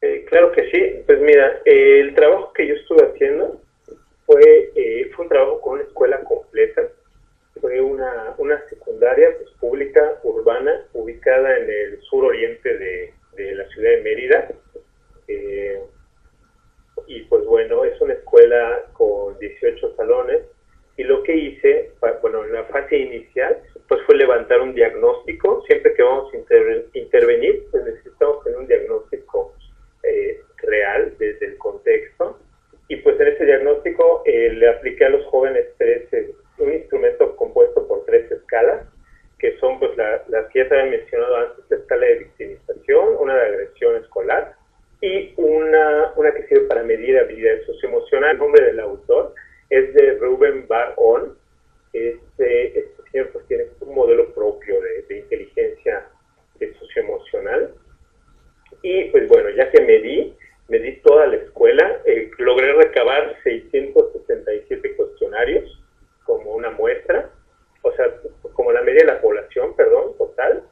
Eh, 0.00 0.24
claro 0.28 0.52
que 0.52 0.70
sí. 0.70 1.02
Pues 1.06 1.20
mira, 1.20 1.60
el 1.64 2.14
trabajo 2.14 2.52
que 2.52 2.68
yo 2.68 2.74
estuve 2.74 3.08
haciendo 3.12 3.60
fue, 4.26 4.72
eh, 4.76 5.10
fue 5.14 5.24
un 5.24 5.28
trabajo 5.28 5.60
con 5.60 5.74
una 5.74 5.82
escuela 5.82 6.22
completa. 6.22 6.82
Fue 7.60 7.80
una, 7.80 8.34
una 8.38 8.58
secundaria 8.68 9.28
pues, 9.36 9.50
pública, 9.60 10.02
urbana, 10.22 10.86
ubicada 10.92 11.58
en 11.58 11.68
el 11.68 12.00
sur 12.02 12.24
oriente 12.24 12.78
de, 12.78 13.12
de 13.44 13.54
la 13.54 13.68
ciudad 13.68 13.90
de 13.90 14.02
Mérida. 14.02 14.48
Eh, 15.28 15.80
y 17.06 17.22
pues 17.22 17.44
bueno, 17.44 17.84
es 17.84 18.00
una 18.00 18.14
escuela 18.14 18.84
con 18.92 19.38
18 19.38 19.96
salones 19.96 20.42
y 20.96 21.04
lo 21.04 21.22
que 21.22 21.34
hice, 21.34 21.92
bueno, 22.20 22.44
en 22.44 22.52
la 22.52 22.64
fase 22.64 22.98
inicial, 22.98 23.56
pues 23.88 24.02
fue 24.02 24.16
levantar 24.16 24.60
un 24.60 24.74
diagnóstico, 24.74 25.62
siempre 25.66 25.94
que 25.94 26.02
vamos 26.02 26.32
a 26.34 26.36
inter 26.36 26.86
intervenir, 26.92 27.64
pues 27.70 27.84
necesitamos 27.84 28.44
tener 28.44 28.58
un 28.58 28.66
diagnóstico 28.66 29.54
eh, 30.02 30.40
real 30.58 31.14
desde 31.18 31.46
el 31.46 31.56
contexto. 31.56 32.38
Y 32.88 32.96
pues 32.96 33.18
en 33.18 33.28
ese 33.28 33.46
diagnóstico 33.46 34.22
eh, 34.26 34.52
le 34.52 34.68
apliqué 34.68 35.06
a 35.06 35.08
los 35.10 35.24
jóvenes 35.26 35.68
tres, 35.78 36.06
un 36.58 36.74
instrumento 36.74 37.34
compuesto 37.34 37.88
por 37.88 38.04
tres 38.04 38.30
escalas, 38.30 38.84
que 39.40 39.56
son 39.58 39.78
pues 39.78 39.96
la, 39.96 40.22
las 40.28 40.46
que 40.48 40.60
ya 40.60 40.68
se 40.68 40.74
habían 40.74 40.90
mencionado 40.90 41.36
antes, 41.36 41.70
está 41.70 41.96
la 41.96 42.06
de 42.06 42.18
victimización, 42.18 43.16
una 43.18 43.34
de 43.34 43.46
agresión 43.46 43.96
escolar 43.96 44.54
y 45.00 45.32
una, 45.36 46.12
una 46.16 46.32
que 46.32 46.46
sirve 46.46 46.66
para 46.66 46.82
medir 46.82 47.18
habilidades 47.18 47.64
socioemocionales. 47.64 48.34
El 48.34 48.38
nombre 48.38 48.64
del 48.66 48.80
autor 48.80 49.34
es 49.70 49.94
de 49.94 50.14
Rubén 50.18 50.68
Barón. 50.68 51.38
Este, 51.92 52.78
este 52.78 53.02
señor 53.10 53.30
pues 53.32 53.46
tiene 53.48 53.64
un 53.80 53.94
modelo 53.94 54.32
propio 54.34 54.80
de, 54.80 55.02
de 55.08 55.18
inteligencia 55.20 56.06
de 56.58 56.74
socioemocional. 56.74 57.74
Y 58.82 59.04
pues 59.04 59.26
bueno, 59.28 59.48
ya 59.50 59.70
que 59.70 59.80
medí, 59.80 60.36
medí 60.68 60.96
toda 61.00 61.26
la 61.26 61.36
escuela, 61.36 62.00
eh, 62.04 62.30
logré 62.38 62.74
recabar 62.74 63.36
667 63.42 64.96
cuestionarios 64.96 65.82
como 66.24 66.54
una 66.54 66.70
muestra 66.70 67.30
o 67.82 67.92
sea, 67.92 68.06
como 68.52 68.72
la 68.72 68.82
media 68.82 69.00
de 69.00 69.12
la 69.12 69.20
población, 69.20 69.74
perdón, 69.76 70.16
total, 70.18 70.62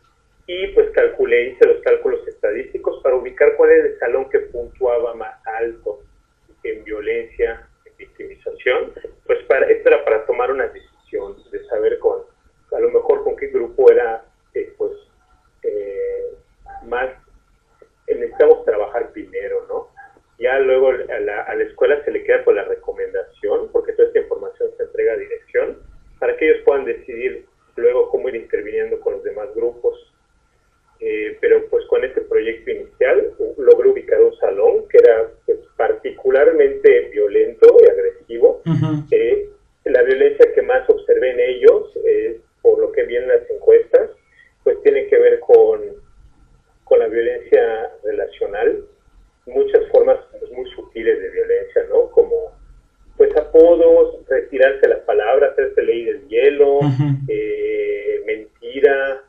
y 0.47 0.67
pues 0.69 0.91
calculé, 0.93 1.51
hice 1.51 1.67
los 1.67 1.83
cálculos 1.83 2.27
estadísticos 2.27 3.03
para 3.03 3.17
ubicar 3.17 3.55
cuál 3.57 3.71
era 3.71 3.87
el 3.87 3.99
salón 3.99 4.29
que 4.31 4.41
puntuaba 4.41 5.15
más 5.15 5.35
alto 5.47 6.01
en 6.65 6.85
violencia, 6.85 7.69
en 7.85 7.97
victimización, 7.97 8.93
pues 9.27 9.43
para, 9.45 9.67
esto 9.67 9.89
era 9.89 10.05
para 10.05 10.25
tomar 10.27 10.51
una 10.51 10.69
decisión 10.69 11.37
de 11.51 11.65
saber 11.67 11.99
con, 11.99 12.23
a 12.73 12.81
lo 12.81 12.91
mejor 12.91 13.25
con 13.25 13.37
qué 13.37 13.49
grupo 13.49 13.91
era, 13.91 14.25
eh, 14.55 14.73
pues, 14.77 14.93
eh, 15.63 16.35
más, 16.85 17.11
eh, 18.07 18.15
necesitamos 18.15 18.65
trabajar 18.65 19.13
primero, 19.13 19.67
¿no? 19.69 19.89
Ya 20.39 20.59
luego 20.61 20.89
a 20.89 21.21
la, 21.21 21.43
a 21.43 21.55
la 21.55 21.65
escuela 21.65 22.03
se 22.05 22.11
le 22.11 22.23
queda 22.23 22.45
por 22.45 22.55
la 22.55 22.65
recomendación, 22.65 23.71
porque 23.73 23.93
toda 23.93 24.09
esta 24.09 24.21
información 24.21 24.71
se 24.77 24.85
entrega 24.85 25.13
a 25.15 25.17
dirección, 25.17 25.79
para 26.19 26.37
que 26.37 26.49
ellos 26.49 26.63
puedan 26.65 26.85
decidir 26.85 27.47
luego 27.77 28.09
cómo 28.11 28.29
ir 28.29 28.37
interviniendo 28.37 29.01
con 29.01 29.15
los 29.15 29.25
demás 29.25 29.49
grupos. 29.55 30.13
Eh, 31.01 31.39
pero 31.41 31.65
pues 31.71 31.87
con 31.87 32.05
este 32.05 32.23
proyecto 32.23 32.73
inicial 32.73 33.33
logré 33.57 33.89
ubicar 33.89 34.21
un 34.21 34.37
salón 34.39 34.89
que 34.89 34.99
era 34.99 35.31
pues, 35.47 35.59
particularmente 35.77 37.09
violento 37.13 37.77
y 37.81 37.89
agresivo. 37.89 38.63
Eh, 39.11 39.49
la 39.85 40.03
violencia 40.03 40.53
que 40.55 40.63
más 40.63 40.89
observé 40.91 41.31
en 41.31 41.41
ellos, 41.41 41.93
eh, 42.05 42.41
por 42.63 42.81
lo 42.81 42.91
que 42.93 43.05
vi 43.05 43.17
en 43.17 43.29
las 43.29 43.49
encuestas, 43.49 44.11
pues 44.65 44.83
tiene 44.83 45.07
que 45.07 45.19
ver 45.19 45.41
con, 45.41 45.81
con 46.85 46.99
la 46.99 47.07
violencia 47.07 47.93
relacional, 48.03 48.85
muchas 49.47 49.89
formas 49.91 50.19
pues, 50.39 50.51
muy 50.51 50.69
sutiles 50.71 51.23
de 51.23 51.31
violencia, 51.31 51.85
¿no? 51.89 52.11
Como 52.11 52.58
apodos, 53.49 54.27
retirarse 54.29 54.89
las 54.89 55.01
palabras, 55.01 55.53
hacerse 55.53 55.83
ley 55.83 56.05
del 56.05 56.29
hielo, 56.29 56.81
eh, 57.29 58.23
mentira, 58.27 59.23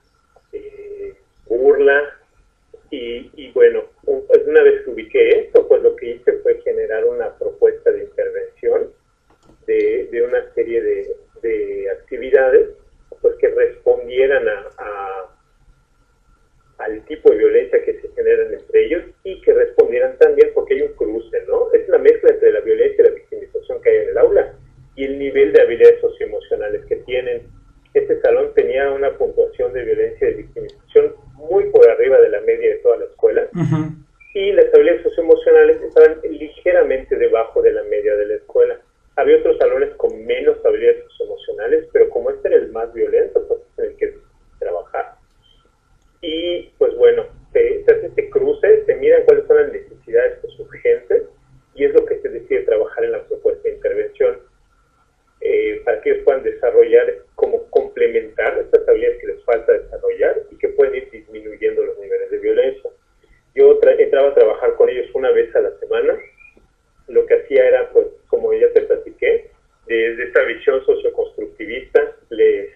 esta 70.39 70.43
visión 70.47 70.85
socioconstructivista 70.85 71.99
les, 72.29 72.69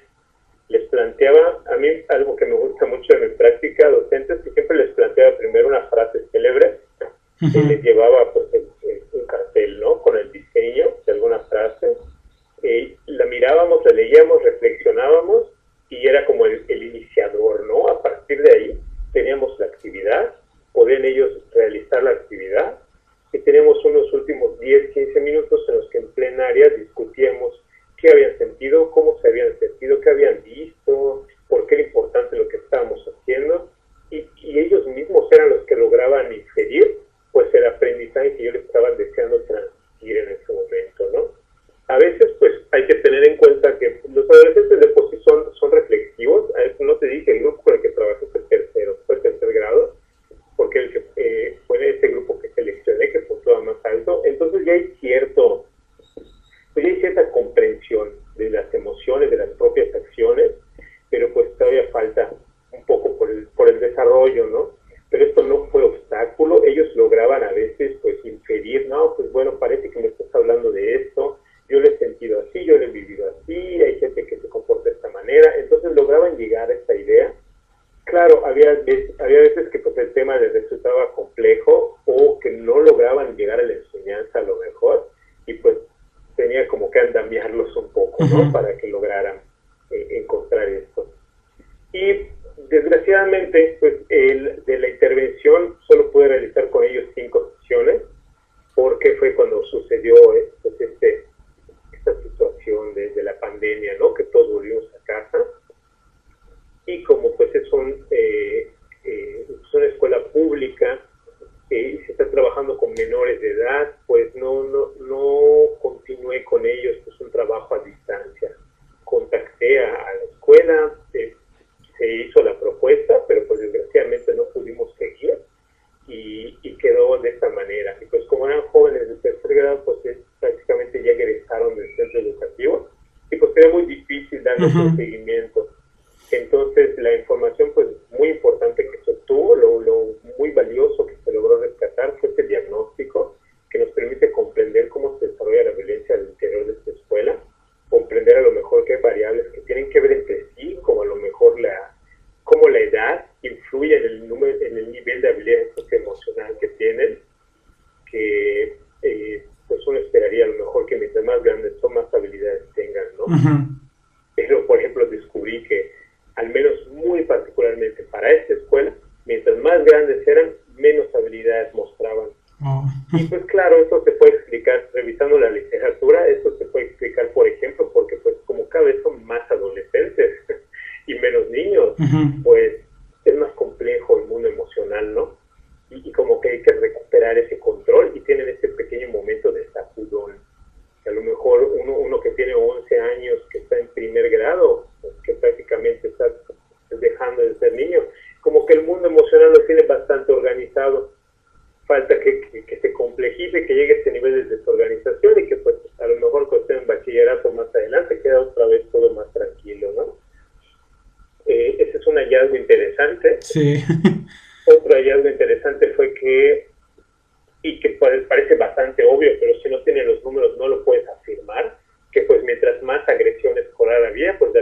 les 0.70 0.84
planteaba, 0.89 1.63
a 1.74 1.77
mí 1.77 1.88
algo 2.10 2.36
que 2.36 2.46
me 2.46 2.55
gusta 2.55 2.86
mucho 2.86 3.13
de 3.13 3.27
mi 3.27 3.36
práctica 3.36 3.89
docente 3.89 4.34
es 4.34 4.41
que 4.41 4.51
siempre 4.51 4.77
les 4.77 4.89
planteaba 4.91 5.38
primero 5.38 5.67
una 5.67 5.82
frase 5.88 6.20
célebre. 6.32 6.79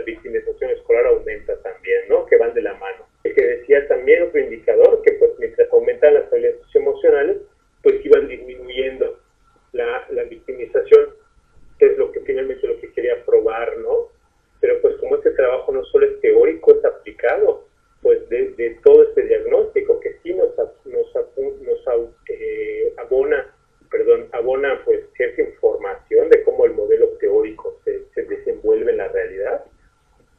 Victimización 0.01 0.72
escolar 0.72 1.08
aumenta 1.08 1.55
también, 1.62 2.01
¿no? 2.10 2.25
Que 2.25 2.38
van 2.38 2.53
de 2.53 2.62
la 2.62 2.74
mano. 2.75 3.05
Y 3.24 3.34
que 3.34 3.41
decía 3.41 3.88
también 3.88 4.24
otro 4.24 4.39
indicador, 4.39 5.01
que 5.03 5.13
pues 5.13 5.31
mientras 5.39 5.72
aumentan 5.72 6.13
las 6.13 6.31
habilidades 6.31 6.62
emocionales, 6.74 7.38
pues 7.84 8.05
iban 8.05 8.27
disminuyendo 8.27 9.20
la, 9.74 10.05
la 10.10 10.24
victimización, 10.24 11.10
que 11.79 11.88
es 11.88 11.98
lo 11.98 12.12
que 12.12 12.20
finalmente 12.22 12.67
lo 12.67 12.79
que 12.79 12.91
quería 12.91 13.24
probar, 13.25 13.77
¿no? 13.77 14.10
Pero 14.60 14.79
pues 14.81 14.96
como 14.98 15.15
este 15.15 15.31
trabajo 15.31 15.72
no 15.72 15.84
solo 15.86 16.05
es 16.05 16.20
teórico, 16.22 16.72
es 16.72 16.86
aplicado, 16.86 17.65
pues 18.01 18.27
de, 18.29 18.50
de 18.51 18.77
todo 18.84 19.03
este 19.03 19.24
diagnóstico 19.24 20.00
que 20.00 20.17
sí 20.22 20.34
nos, 20.34 20.55
nos, 20.86 21.15
nos 21.62 22.20
eh, 22.29 22.93
abona, 22.98 23.53
perdón, 23.89 24.27
abona 24.31 24.81
pues 24.86 25.01
cierta 25.15 25.41
información 25.41 26.29
de 26.29 26.43
cómo 26.43 26.65
el 26.65 26.74
modelo 26.74 27.08
teórico 27.20 27.79
se, 27.84 28.05
se 28.13 28.24
desenvuelve 28.24 28.91
en 28.91 28.98
la 28.98 29.08
realidad, 29.08 29.65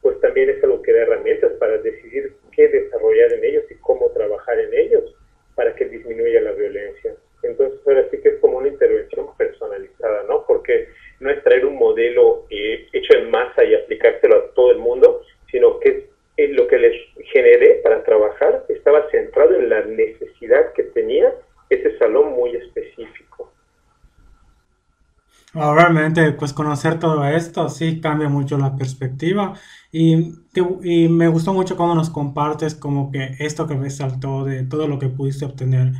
pues 0.01 0.19
también 0.19 0.49
es 0.49 0.63
algo 0.63 0.81
que 0.81 0.93
da 0.93 1.01
herramientas 1.01 1.53
para 1.53 1.77
decidir 1.77 2.33
qué 2.51 2.67
desarrollar 2.67 3.33
en 3.33 3.43
ellos 3.43 3.63
y 3.69 3.75
cómo 3.75 4.09
trabajar 4.11 4.59
en 4.59 4.73
ellos 4.73 5.15
para 5.55 5.75
que 5.75 5.85
disminuya 5.85 6.41
la 6.41 6.51
violencia. 6.51 7.15
Entonces, 7.43 7.79
ahora 7.85 8.07
sí 8.09 8.17
que 8.21 8.29
es 8.29 8.39
como 8.39 8.57
una 8.57 8.69
intervención 8.69 9.27
personalizada, 9.37 10.23
¿no? 10.23 10.45
Porque 10.47 10.87
no 11.19 11.29
es 11.29 11.43
traer 11.43 11.65
un 11.65 11.75
modelo 11.75 12.45
eh, 12.49 12.87
hecho 12.93 13.17
en 13.17 13.29
masa 13.29 13.63
y 13.63 13.75
aplicárselo 13.75 14.37
a 14.37 14.53
todo 14.53 14.71
el 14.71 14.77
mundo, 14.77 15.21
sino 15.51 15.79
que 15.79 16.09
es, 16.37 16.49
lo 16.51 16.67
que 16.67 16.77
les 16.77 16.95
generé 17.31 17.75
para 17.83 18.03
trabajar 18.03 18.65
estaba 18.69 19.09
centrado 19.11 19.55
en 19.55 19.69
la 19.69 19.81
necesidad 19.85 20.73
que 20.73 20.83
tenía 20.83 21.33
ese 21.69 21.97
salón 21.97 22.31
muy 22.33 22.55
específico. 22.55 23.51
Realmente, 25.53 26.22
pues 26.33 26.53
conocer 26.53 26.99
todo 26.99 27.25
esto 27.25 27.69
sí 27.69 28.01
cambia 28.01 28.29
mucho 28.29 28.57
la 28.57 28.75
perspectiva 28.75 29.53
y, 29.91 30.33
y 30.83 31.07
me 31.09 31.27
gustó 31.27 31.53
mucho 31.53 31.75
cómo 31.75 31.95
nos 31.95 32.09
compartes 32.09 32.75
como 32.75 33.11
que 33.11 33.35
esto 33.39 33.67
que 33.67 33.75
resaltó 33.75 34.43
de 34.45 34.63
todo 34.63 34.87
lo 34.87 34.99
que 34.99 35.09
pudiste 35.09 35.45
obtener 35.45 35.93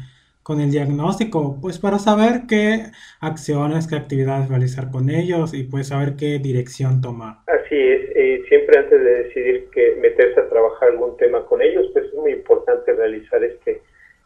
con 0.43 0.59
el 0.59 0.71
diagnóstico, 0.71 1.57
pues 1.61 1.79
para 1.79 1.99
saber 1.99 2.41
qué 2.49 2.91
acciones, 3.21 3.87
qué 3.87 3.95
actividades 3.95 4.49
realizar 4.49 4.91
con 4.91 5.09
ellos 5.09 5.53
y 5.53 5.63
pues 5.63 5.87
saber 5.87 6.15
qué 6.17 6.37
dirección 6.37 7.01
tomar. 7.01 7.37
Así 7.47 7.77
es, 7.79 8.09
eh, 8.15 8.43
siempre 8.49 8.77
antes 8.77 9.01
de 9.01 9.23
decidir 9.23 9.69
que 9.71 9.95
meterse 10.01 10.41
a 10.41 10.49
trabajar 10.49 10.89
algún 10.89 11.15
tema 11.15 11.45
con 11.45 11.61
ellos, 11.61 11.87
pues 11.93 12.05
es 12.05 12.13
muy 12.13 12.33
importante 12.33 12.91
realizar 12.93 13.41
este 13.43 13.81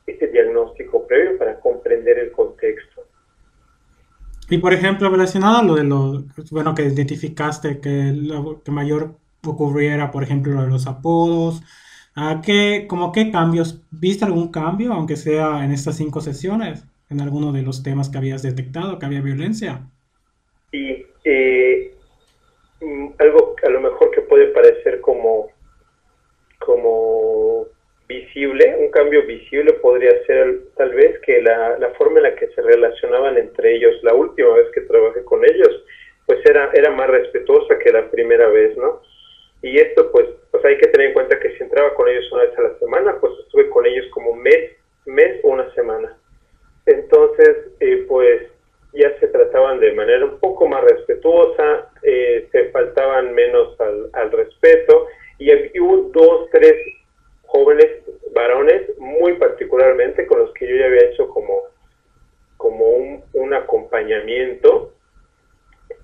diagnóstico 0.08 1.06
previo 1.06 1.38
para 1.38 1.60
comprender 1.60 2.18
el 2.18 2.32
contexto. 2.32 3.04
Y 4.50 4.60
por 4.60 4.74
ejemplo, 4.74 5.10
relacionado 5.10 5.58
a 5.58 5.64
lo 5.64 5.76
de 5.76 5.84
lo, 5.84 6.24
bueno, 6.52 6.74
que 6.74 6.84
identificaste 6.84 7.80
que 7.80 8.14
lo 8.14 8.62
que 8.64 8.72
mayor 8.72 9.16
ocurriera, 9.46 10.12
por 10.12 10.24
ejemplo, 10.24 10.54
lo 10.54 10.62
de 10.64 10.70
los 10.70 10.88
apodos, 10.88 11.62
¿A 12.20 12.42
qué, 12.42 12.88
como 12.90 13.12
qué 13.12 13.32
cambios? 13.32 13.80
¿Viste 13.92 14.26
algún 14.26 14.52
cambio, 14.52 14.92
aunque 14.92 15.16
sea 15.16 15.64
en 15.64 15.72
estas 15.72 15.98
cinco 15.98 16.20
sesiones, 16.20 16.84
en 17.12 17.22
alguno 17.22 17.52
de 17.52 17.62
los 17.62 17.84
temas 17.84 18.10
que 18.10 18.18
habías 18.18 18.42
detectado, 18.42 18.98
que 18.98 19.06
había 19.06 19.22
violencia? 19.22 19.82
Sí, 20.72 21.06
eh, 21.24 21.94
mm, 22.82 23.10
algo 23.20 23.56
a 23.62 23.70
lo 23.70 23.82
mejor 23.82 24.10
que 24.10 24.22
puede 24.22 24.48
parecer 24.48 25.00
como, 25.00 25.50
como 26.58 27.57
visible, 28.08 28.76
un 28.80 28.90
cambio 28.92 29.26
visible 29.26 29.74
podría 29.74 30.24
ser 30.26 30.60
tal 30.76 30.94
vez 30.94 31.20
que 31.20 31.42
la, 31.42 31.78
la 31.78 31.90
forma 31.92 32.18
en 32.18 32.24
la 32.24 32.36
que 32.36 32.48
se 32.48 32.62
relacionaban 32.62 33.38
entre 33.38 33.76
ellos, 33.76 34.02
la 34.04 34.14
última 34.14 34.54
vez 34.56 34.68
que 34.74 34.82
trabajé 34.82 35.24
con 35.26 35.44
ellos, 35.44 35.84
pues 36.26 36.40
era, 36.46 36.72
era 36.74 36.92
más 36.92 37.10
respetuosa 37.10 37.78
que 37.80 37.92
la 37.92 38.10
primera 38.10 38.48
vez, 38.48 38.78
¿no? 38.78 39.02
Y 39.62 39.78
esto 39.80 40.12
pues, 40.12 40.28
pues 40.52 40.64
hay 40.66 40.78
que 40.78 40.88
tener 40.88 41.08
en 41.08 41.14
cuenta 41.14 41.40
que 41.40 41.56
si 41.58 41.64
entraba 41.64 41.94
con 41.96 42.08
ellos 42.08 42.32
una 42.32 42.44
vez 42.44 42.58
a 42.58 42.62
la 42.62 42.80
semana, 42.80 43.18
pues 43.20 43.34
estuve 43.40 43.70
con 43.70 43.86
ellos 43.86 44.06
como 44.12 44.36
mes, 44.36 44.72
mes 45.06 45.40
o 45.44 45.50
una 45.50 45.74
semana. 45.74 46.18
Entonces, 46.86 47.72
eh, 47.80 48.06
pues 48.08 48.44
ya 48.94 49.18
se 49.20 49.28
trataban 49.28 49.80
de 49.80 49.94
manera 49.94 50.26
un 50.26 50.40
poco 50.40 50.68
más 50.68 50.84
respetuosa, 50.84 51.92
eh, 52.04 52.48
se 52.52 52.70
faltaban 52.70 53.34
menos 53.34 53.80
al, 53.80 54.10
al 54.14 54.32
respeto 54.32 55.08
y 55.40 55.52
hubo 55.80 56.10
dos, 56.14 56.50
tres 56.52 56.74
jóvenes 57.48 57.88
varones, 58.34 58.98
muy 59.00 59.34
particularmente 59.34 60.28
con 60.28 60.40
los 60.40 60.54
que 60.54 60.68
yo 60.68 60.76
ya 60.76 60.86
había 60.86 61.10
hecho 61.10 61.28
como, 61.30 61.64
como 62.58 62.86
un, 62.86 63.24
un 63.34 63.54
acompañamiento 63.54 64.94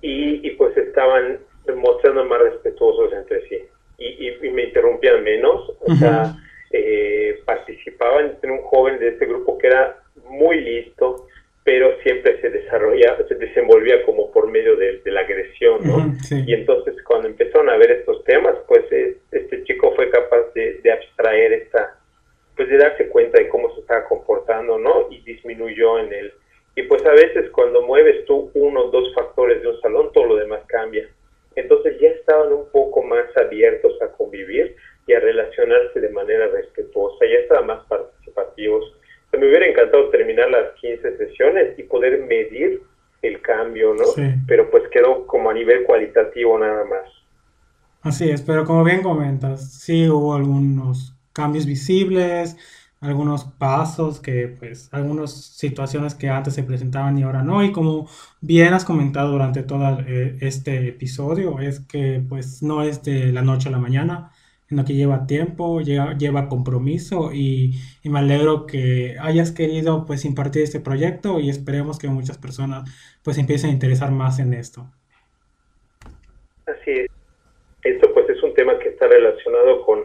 y, 0.00 0.46
y 0.46 0.50
pues 0.52 0.76
estaban 0.76 1.38
mostrando 1.76 2.24
más 2.24 2.40
respetuosos 2.40 3.12
entre 3.12 3.48
sí. 3.48 3.58
Y, 3.96 4.28
y, 4.28 4.50
me 4.50 4.64
interrumpían 4.64 5.22
menos, 5.22 5.72
o 5.80 5.94
sea, 5.94 6.34
eh, 6.72 7.40
participaban 7.44 8.36
en 8.42 8.50
un 8.50 8.62
joven 8.62 8.98
de 8.98 9.10
este 9.10 9.26
grupo 9.26 9.56
que 9.56 9.68
era 9.68 10.02
muy 10.28 10.60
listo, 10.60 11.28
pero 11.62 11.96
siempre 12.02 12.40
se 12.40 12.50
desarrollaba, 12.50 13.26
se 13.28 13.36
desenvolvía 13.36 14.04
como 14.04 14.30
por 14.32 14.50
medio 14.50 14.76
de, 14.76 15.00
la 15.06 15.20
agresión, 15.20 15.80
¿no? 15.84 16.14
Y 16.46 16.52
entonces 16.52 16.94
cuando 17.04 17.28
empezaron 17.28 17.70
a 17.70 17.76
ver 17.76 17.92
estos 17.92 18.22
temas, 18.24 18.56
pues 18.68 18.84
eh, 18.90 19.16
este 19.30 19.62
chico 19.64 19.94
fue 19.94 20.10
capaz 20.10 20.52
de, 20.54 20.80
de, 20.82 20.92
abstraer 20.92 21.13
esta, 21.32 21.98
pues 22.56 22.68
de 22.68 22.78
darse 22.78 23.08
cuenta 23.08 23.38
de 23.38 23.48
cómo 23.48 23.72
se 23.74 23.80
estaba 23.80 24.04
comportando, 24.04 24.78
¿no? 24.78 25.08
Y 25.10 25.20
disminuyó 25.22 25.98
en 25.98 26.12
él. 26.12 26.32
Y 26.76 26.82
pues 26.82 27.04
a 27.06 27.12
veces 27.12 27.50
cuando 27.50 27.82
mueves 27.82 28.24
tú 28.26 28.50
uno 28.54 28.84
o 28.84 28.90
dos 28.90 29.14
factores 29.14 29.62
de 29.62 29.68
un 29.68 29.80
salón, 29.80 30.10
todo 30.12 30.26
lo 30.26 30.36
demás 30.36 30.60
cambia 30.66 31.08
entonces 31.56 31.96
ya 32.00 32.08
estaban 32.08 32.52
un 32.52 32.68
poco 32.70 33.02
más 33.02 33.24
abiertos 33.36 33.92
a 34.02 34.08
convivir 34.16 34.76
y 35.06 35.12
a 35.12 35.20
relacionarse 35.20 36.00
de 36.00 36.08
manera 36.10 36.48
respetuosa, 36.48 37.24
ya 37.26 37.38
estaban 37.40 37.66
más 37.66 37.84
participativos. 37.86 38.84
me 39.32 39.48
hubiera 39.48 39.66
encantado 39.66 40.08
terminar 40.10 40.50
las 40.50 40.72
15 40.80 41.16
sesiones 41.16 41.78
y 41.78 41.82
poder 41.84 42.20
medir 42.22 42.82
el 43.22 43.40
cambio, 43.40 43.94
¿no? 43.94 44.04
Pero 44.46 44.70
pues 44.70 44.84
quedó 44.90 45.26
como 45.26 45.50
a 45.50 45.54
nivel 45.54 45.84
cualitativo 45.84 46.58
nada 46.58 46.84
más. 46.84 47.08
Así 48.02 48.30
es, 48.30 48.42
pero 48.42 48.64
como 48.64 48.84
bien 48.84 49.02
comentas, 49.02 49.80
sí 49.80 50.08
hubo 50.08 50.34
algunos 50.34 51.13
cambios 51.34 51.66
visibles, 51.66 52.56
algunos 53.00 53.44
pasos 53.44 54.20
que 54.20 54.48
pues 54.48 54.88
algunas 54.92 55.32
situaciones 55.32 56.14
que 56.14 56.30
antes 56.30 56.54
se 56.54 56.62
presentaban 56.62 57.18
y 57.18 57.22
ahora 57.24 57.42
no. 57.42 57.62
Y 57.62 57.72
como 57.72 58.08
bien 58.40 58.72
has 58.74 58.84
comentado 58.84 59.32
durante 59.32 59.62
todo 59.62 60.00
eh, 60.06 60.38
este 60.40 60.88
episodio 60.88 61.60
es 61.60 61.80
que 61.80 62.22
pues 62.28 62.62
no 62.62 62.82
es 62.82 63.02
de 63.02 63.32
la 63.32 63.42
noche 63.42 63.68
a 63.68 63.72
la 63.72 63.78
mañana 63.78 64.30
sino 64.68 64.84
que 64.84 64.94
lleva 64.94 65.26
tiempo 65.26 65.80
lleva, 65.80 66.48
compromiso. 66.48 67.30
Y, 67.32 67.74
y, 68.02 68.08
me 68.08 68.20
alegro 68.20 68.66
que 68.66 69.16
hayas 69.20 69.52
querido 69.52 70.06
pues 70.06 70.24
impartir 70.24 70.62
este 70.62 70.80
proyecto 70.80 71.38
y 71.38 71.50
esperemos 71.50 71.98
que 71.98 72.08
muchas 72.08 72.38
personas 72.38 72.90
pues 73.22 73.38
empiecen 73.38 73.70
a 73.70 73.72
interesar 73.74 74.10
más 74.10 74.38
en 74.38 74.54
esto. 74.54 74.86
Así 76.66 76.90
es. 76.90 77.06
Esto 77.82 78.12
pues 78.14 78.28
es 78.30 78.42
un 78.42 78.54
tema 78.54 78.78
que 78.78 78.88
está 78.88 79.06
relacionado 79.06 79.84
con 79.84 80.00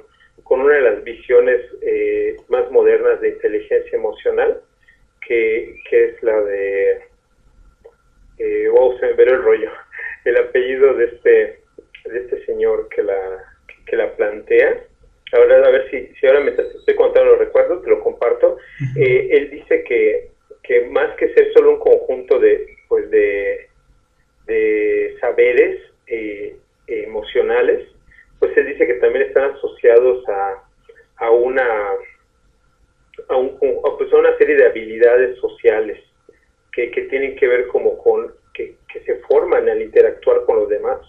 visiones 1.19 1.61
eh, 1.81 2.37
más 2.47 2.69
modernas 2.71 3.19
de 3.21 3.29
inteligencia 3.29 3.97
emocional, 3.97 4.61
que, 5.27 5.75
es 5.91 6.23
la 6.23 6.41
de, 6.41 7.01
eh, 8.39 8.67
wow, 8.69 8.97
se 8.99 9.07
me 9.07 9.13
ve 9.13 9.23
el 9.23 9.43
rollo, 9.43 9.71
el 10.25 10.37
apellido 10.37 10.93
de 10.95 11.05
este, 11.05 11.59
de 12.05 12.19
este 12.19 12.45
señor 12.45 12.89
que 12.89 13.03
la, 13.03 13.43
que 13.85 13.95
la 13.95 14.15
plantea. 14.15 14.85
Ahora, 15.33 15.57
a 15.67 15.69
ver 15.69 15.89
si, 15.91 16.07
si 16.19 16.25
ahora 16.25 16.39
me 16.39 16.51
estoy 16.51 16.95
contando 16.95 17.31
los 17.31 17.39
recuerdos, 17.39 17.83
te 17.83 17.89
lo 17.89 17.99
comparto. 17.99 18.57
Eh, 18.97 19.29
él 19.31 19.51
dice 19.51 19.83
que, 19.83 20.29
que 20.63 20.85
más 20.87 21.15
que 21.17 21.31
ser 21.35 21.53
solo 21.53 21.73
un 21.73 21.79
conjunto 21.79 22.39
de, 22.39 22.75
pues 22.87 23.09
de, 23.11 23.67
de 24.47 25.15
saberes 25.21 25.79
eh, 26.07 26.55
emocionales, 26.87 27.87
pues 28.39 28.57
él 28.57 28.65
dice 28.65 28.87
que 28.87 28.95
también 28.95 29.27
están 29.27 29.51
asociados 29.51 30.27
a, 30.27 30.63
a 31.19 31.29
una 31.29 31.65
a, 33.27 33.35
un, 33.35 33.57
pues 33.59 34.13
a 34.13 34.17
una 34.17 34.37
serie 34.37 34.55
de 34.55 34.65
habilidades 34.65 35.37
sociales 35.39 35.99
que, 36.71 36.89
que 36.91 37.03
tienen 37.03 37.35
que 37.35 37.47
ver 37.47 37.67
como 37.67 37.97
con 37.97 38.33
que, 38.53 38.75
que, 38.91 39.01
se 39.01 39.15
forman 39.27 39.67
al 39.67 39.81
interactuar 39.81 40.45
con 40.45 40.57
los 40.57 40.69
demás 40.69 40.99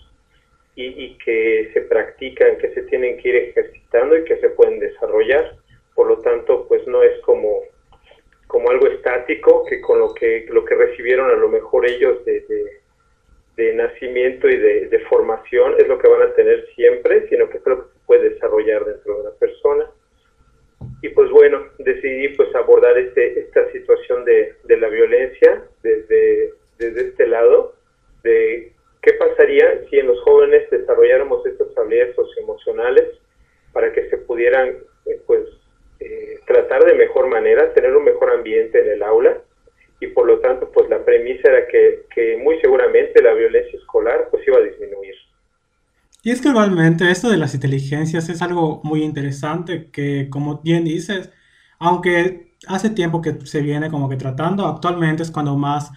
y, 0.75 0.87
y, 0.87 1.18
que 1.18 1.70
se 1.73 1.83
practican, 1.83 2.59
que 2.59 2.73
se 2.75 2.83
tienen 2.83 3.18
que 3.18 3.29
ir 3.29 3.37
ejercitando 3.37 4.16
y 4.16 4.25
que 4.25 4.38
se 4.38 4.51
pueden 4.51 4.79
desarrollar. 4.79 5.57
Por 5.94 6.07
lo 6.07 6.18
tanto, 6.20 6.66
pues 6.68 6.87
no 6.87 7.03
es 7.03 7.20
como, 7.20 7.62
como 8.46 8.70
algo 8.70 8.87
estático 8.87 9.64
que 9.66 9.81
con 9.81 9.99
lo 9.99 10.14
que, 10.14 10.46
lo 10.49 10.64
que 10.64 10.75
recibieron 10.75 11.31
a 11.31 11.35
lo 11.35 11.49
mejor 11.49 11.87
ellos 11.87 12.25
de, 12.25 12.40
de, 12.40 12.81
de 13.57 13.75
nacimiento 13.75 14.49
y 14.49 14.57
de, 14.57 14.88
de, 14.88 14.99
formación 15.01 15.75
es 15.79 15.88
lo 15.88 15.99
que 15.99 16.09
van 16.09 16.23
a 16.23 16.35
tener 16.35 16.66
siempre, 16.75 17.29
sino 17.29 17.51
que 17.51 17.59
es 17.59 17.66
lo 17.66 17.85
que 17.85 17.92
se 17.92 18.07
puede 18.07 18.31
desarrollar 18.31 18.85
dentro 18.85 19.14
de 19.16 19.20
una 19.23 19.31
persona 19.33 19.90
y 21.03 21.09
pues 21.11 21.31
bueno, 21.31 21.66
decidí 21.79 22.29
pues 22.37 22.55
abordar 22.55 22.96
este, 22.99 23.40
esta 23.40 23.70
situación 23.73 24.25
de, 24.25 24.55
de 24.64 24.77
la 24.79 24.88
violencia 24.88 25.64
desde, 25.83 26.55
desde 26.79 27.09
este 27.09 27.27
lado, 27.27 27.75
de 28.23 28.73
qué 29.03 29.12
pasaría 29.14 29.85
si 29.88 29.99
en 29.99 30.09
los 30.09 30.20
jóvenes 30.23 30.68
desarrolláramos 30.70 31.44
estas 31.46 31.77
habilidades 31.77 32.14
socioemocionales 32.14 33.18
para 33.73 33.92
que 33.92 34.09
se 34.11 34.18
pudieran 34.18 34.77
eh, 35.07 35.20
pues 35.27 35.44
eh, 36.01 36.38
tratar 36.51 36.85
de 36.85 36.95
mejor 36.95 37.29
manera, 37.29 37.73
tener 37.73 37.95
un 37.95 38.05
mejor 38.05 38.31
ambiente 38.31 38.81
en 38.81 38.91
el 38.91 39.03
aula 39.03 39.39
y 40.01 40.09
por 40.09 40.27
lo 40.27 40.41
tanto 40.41 40.71
pues 40.73 40.89
la 40.91 41.05
premisa 41.05 41.49
era 41.49 41.67
que, 41.69 42.07
que 42.13 42.37
muy 42.39 42.61
seguramente 42.61 43.23
la 43.23 43.35
violencia 43.35 43.79
escolar 43.79 44.29
pues 44.31 44.47
iba 44.47 44.57
a 44.57 44.63
disminuir. 44.63 45.15
Y 46.23 46.33
es 46.33 46.41
que 46.41 46.49
igualmente 46.49 47.11
esto 47.11 47.31
de 47.31 47.37
las 47.37 47.55
inteligencias 47.55 48.29
es 48.29 48.43
algo 48.43 48.81
muy 48.83 49.03
interesante 49.03 49.91
que, 49.91 50.29
como 50.29 50.61
bien 50.61 50.85
dices, 50.85 51.31
aunque 51.79 52.57
hace 52.67 52.91
tiempo 52.91 53.23
que 53.23 53.35
se 53.47 53.63
viene 53.63 53.91
como 53.91 54.09
que 54.09 54.17
tratando, 54.17 54.67
actualmente 54.67 55.23
es 55.23 55.31
cuando 55.31 55.57
más, 55.57 55.91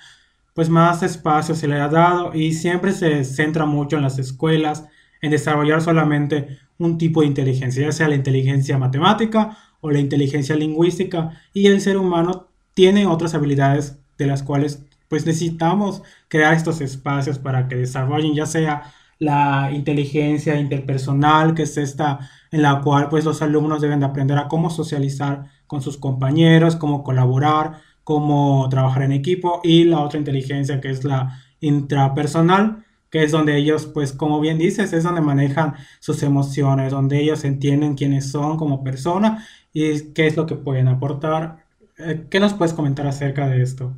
pues 0.54 0.70
más 0.70 1.04
espacio 1.04 1.56
se 1.56 1.68
le 1.68 1.76
ha 1.76 1.89
dado 1.89 2.32
y 2.34 2.54
siempre 2.54 2.92
se 2.92 3.24
centra 3.24 3.66
mucho 3.66 3.98
en 3.98 4.04
las 4.04 4.20
escuelas 4.20 4.88
en 5.22 5.32
desarrollar 5.32 5.82
solamente 5.82 6.60
un 6.78 6.98
tipo 6.98 7.22
de 7.22 7.28
inteligencia, 7.28 7.84
ya 7.84 7.92
sea 7.92 8.08
la 8.08 8.16
inteligencia 8.16 8.78
matemática 8.78 9.58
o 9.84 9.91
la 9.91 10.00
inteligencia 10.00 10.56
lingüística 10.56 11.39
y 11.54 11.67
el 11.67 11.82
ser 11.82 11.98
humano 11.98 12.48
tiene 12.74 13.06
otras 13.06 13.36
habilidades 13.36 14.00
de 14.17 14.26
las 14.26 14.41
cuales 14.41 14.82
pues 15.10 15.28
necesitamos 15.28 16.02
crear 16.28 16.56
estos 16.56 16.82
espacios 16.82 17.38
para 17.38 17.67
que 17.67 17.76
desarrollen 17.76 18.34
ya 18.34 18.48
sea 18.48 18.93
la 19.19 19.69
inteligencia 19.72 20.60
interpersonal, 20.60 21.54
que 21.54 21.63
es 21.63 21.78
esta 21.78 22.32
en 22.52 22.62
la 22.62 22.82
cual 22.82 23.10
pues 23.10 23.26
los 23.26 23.41
alumnos 23.41 23.82
deben 23.82 24.00
de 24.00 24.06
aprender 24.06 24.38
a 24.38 24.48
cómo 24.48 24.69
socializar 24.69 25.46
con 25.67 25.82
sus 25.82 25.98
compañeros, 25.98 26.76
cómo 26.78 27.04
colaborar, 27.04 27.82
cómo 28.04 28.67
trabajar 28.69 29.04
en 29.04 29.12
equipo 29.12 29.60
y 29.63 29.84
la 29.84 30.00
otra 30.00 30.17
inteligencia 30.17 30.82
que 30.82 30.89
es 30.89 31.04
la 31.04 31.39
intrapersonal, 31.60 32.86
que 33.10 33.24
es 33.24 33.32
donde 33.32 33.58
ellos 33.58 33.86
pues 33.86 34.13
como 34.13 34.39
bien 34.39 34.58
dices, 34.58 34.93
es 34.93 35.04
donde 35.04 35.22
manejan 35.22 35.76
sus 36.00 36.24
emociones, 36.24 36.91
donde 36.91 37.22
ellos 37.22 37.43
entienden 37.43 37.96
quiénes 37.96 38.32
son 38.32 38.58
como 38.58 38.84
persona 38.84 39.46
y 39.73 40.13
qué 40.13 40.27
es 40.27 40.38
lo 40.38 40.45
que 40.45 40.55
pueden 40.55 40.88
aportar. 40.88 41.63
Eh, 41.99 42.25
¿Qué 42.29 42.39
nos 42.39 42.53
puedes 42.53 42.73
comentar 42.73 43.07
acerca 43.07 43.47
de 43.47 43.62
esto? 43.62 43.91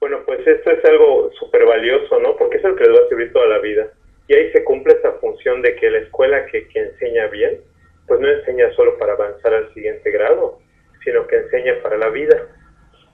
Bueno, 0.00 0.18
pues 0.26 0.46
esto 0.46 0.70
es 0.70 0.84
algo 0.84 1.30
súper 1.38 1.64
valioso, 1.64 2.20
¿no? 2.20 2.36
Porque 2.36 2.58
es 2.58 2.64
el 2.64 2.76
que 2.76 2.84
les 2.84 3.00
va 3.00 3.04
a 3.04 3.08
servir 3.08 3.32
toda 3.32 3.46
la 3.46 3.58
vida 3.58 3.86
y 4.28 4.34
ahí 4.34 4.52
se 4.52 4.64
cumple 4.64 4.94
esa 4.94 5.12
función 5.12 5.62
de 5.62 5.74
que 5.76 5.90
la 5.90 5.98
escuela 5.98 6.46
que, 6.46 6.66
que 6.68 6.80
enseña 6.80 7.26
bien, 7.28 7.60
pues 8.06 8.20
no 8.20 8.28
enseña 8.28 8.70
solo 8.74 8.98
para 8.98 9.14
avanzar 9.14 9.52
al 9.52 9.72
siguiente 9.74 10.10
grado, 10.10 10.58
sino 11.02 11.26
que 11.26 11.36
enseña 11.36 11.74
para 11.82 11.98
la 11.98 12.08
vida. 12.08 12.48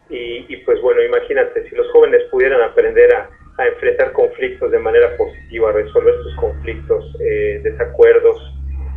Y, 0.08 0.46
y 0.48 0.56
pues 0.58 0.80
bueno, 0.80 1.02
imagínate, 1.02 1.68
si 1.68 1.74
los 1.74 1.90
jóvenes 1.92 2.22
pudieran 2.30 2.60
aprender 2.62 3.14
a, 3.14 3.30
a, 3.58 3.66
enfrentar 3.66 4.12
conflictos 4.12 4.70
de 4.70 4.78
manera 4.78 5.16
positiva, 5.16 5.70
a 5.70 5.72
resolver 5.72 6.14
sus 6.22 6.36
conflictos, 6.36 7.04
eh, 7.20 7.60
desacuerdos, 7.62 8.36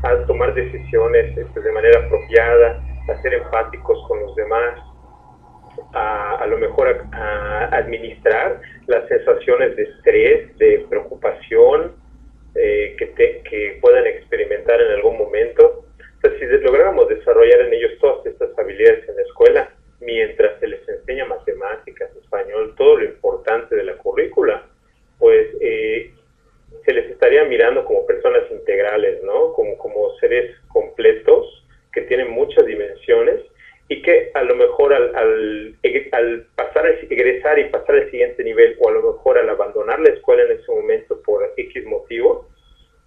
a 0.03 0.25
tomar 0.25 0.53
decisiones 0.53 1.37
este, 1.37 1.61
de 1.61 1.71
manera 1.71 2.05
apropiada, 2.05 2.83
a 3.07 3.21
ser 3.21 3.33
empáticos 3.33 4.05
con 4.07 4.19
los 4.21 4.35
demás, 4.35 4.79
a, 5.93 6.45
lo 6.47 6.57
mejor 6.57 6.87
a, 7.11 7.17
a, 7.17 7.77
administrar 7.77 8.61
las 8.87 9.07
sensaciones 9.07 9.75
de 9.75 9.83
estrés, 9.83 10.57
de 10.57 10.85
preocupación, 10.89 11.95
eh, 12.55 12.95
que, 12.99 13.07
te, 13.07 13.41
que 13.49 13.79
puedan 13.81 14.05
experimentar 14.05 14.79
en 14.79 14.91
algún 14.91 15.17
momento. 15.17 15.85
Entonces, 16.15 16.39
si 16.39 16.63
lográramos 16.63 17.09
desarrollar 17.09 17.61
en 17.61 17.73
ellos 17.73 17.91
todas 17.99 18.25
estas 18.27 18.57
habilidades 18.57 19.09
en 19.09 19.15
la 19.15 19.21
escuela, 19.23 19.69
mientras 19.99 20.59
se 20.59 20.67
les 20.67 20.87
enseña 20.87 21.25
matemáticas, 21.25 22.15
español, 22.15 22.75
todo 22.77 22.97
lo 22.97 23.05
importante 23.05 23.75
de 23.75 23.83
la 23.83 23.97
currícula, 23.97 24.67
pues 25.17 25.47
eh, 25.61 26.13
se 26.85 26.93
les 26.93 27.09
estaría 27.09 27.43
mirando 27.45 27.85
como 27.85 28.05
personas 28.05 28.43
integrales, 28.51 29.23
¿no? 29.23 29.53
Como, 29.53 29.77
como 29.77 30.15
seres 30.19 30.55
completos 30.67 31.62
que 31.93 32.01
tienen 32.01 32.31
muchas 32.31 32.65
dimensiones 32.65 33.41
y 33.89 34.01
que 34.01 34.31
a 34.33 34.43
lo 34.43 34.55
mejor 34.55 34.93
al, 34.93 35.15
al, 35.15 35.75
al 36.11 36.47
pasar, 36.55 36.87
egresar 37.09 37.59
y 37.59 37.69
pasar 37.69 37.95
al 37.95 38.11
siguiente 38.11 38.43
nivel 38.43 38.75
o 38.79 38.89
a 38.89 38.93
lo 38.93 39.13
mejor 39.13 39.37
al 39.37 39.49
abandonar 39.49 39.99
la 39.99 40.09
escuela 40.09 40.43
en 40.43 40.59
ese 40.59 40.71
momento 40.71 41.21
por 41.21 41.53
X 41.57 41.85
motivo, 41.85 42.47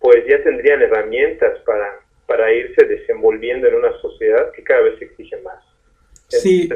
pues 0.00 0.24
ya 0.28 0.42
tendrían 0.42 0.82
herramientas 0.82 1.58
para, 1.64 2.00
para 2.26 2.52
irse 2.52 2.84
desenvolviendo 2.86 3.66
en 3.66 3.76
una 3.76 3.92
sociedad 4.00 4.52
que 4.52 4.62
cada 4.62 4.82
vez 4.82 5.00
exige 5.00 5.36
más. 5.38 5.64
Sí, 6.28 6.68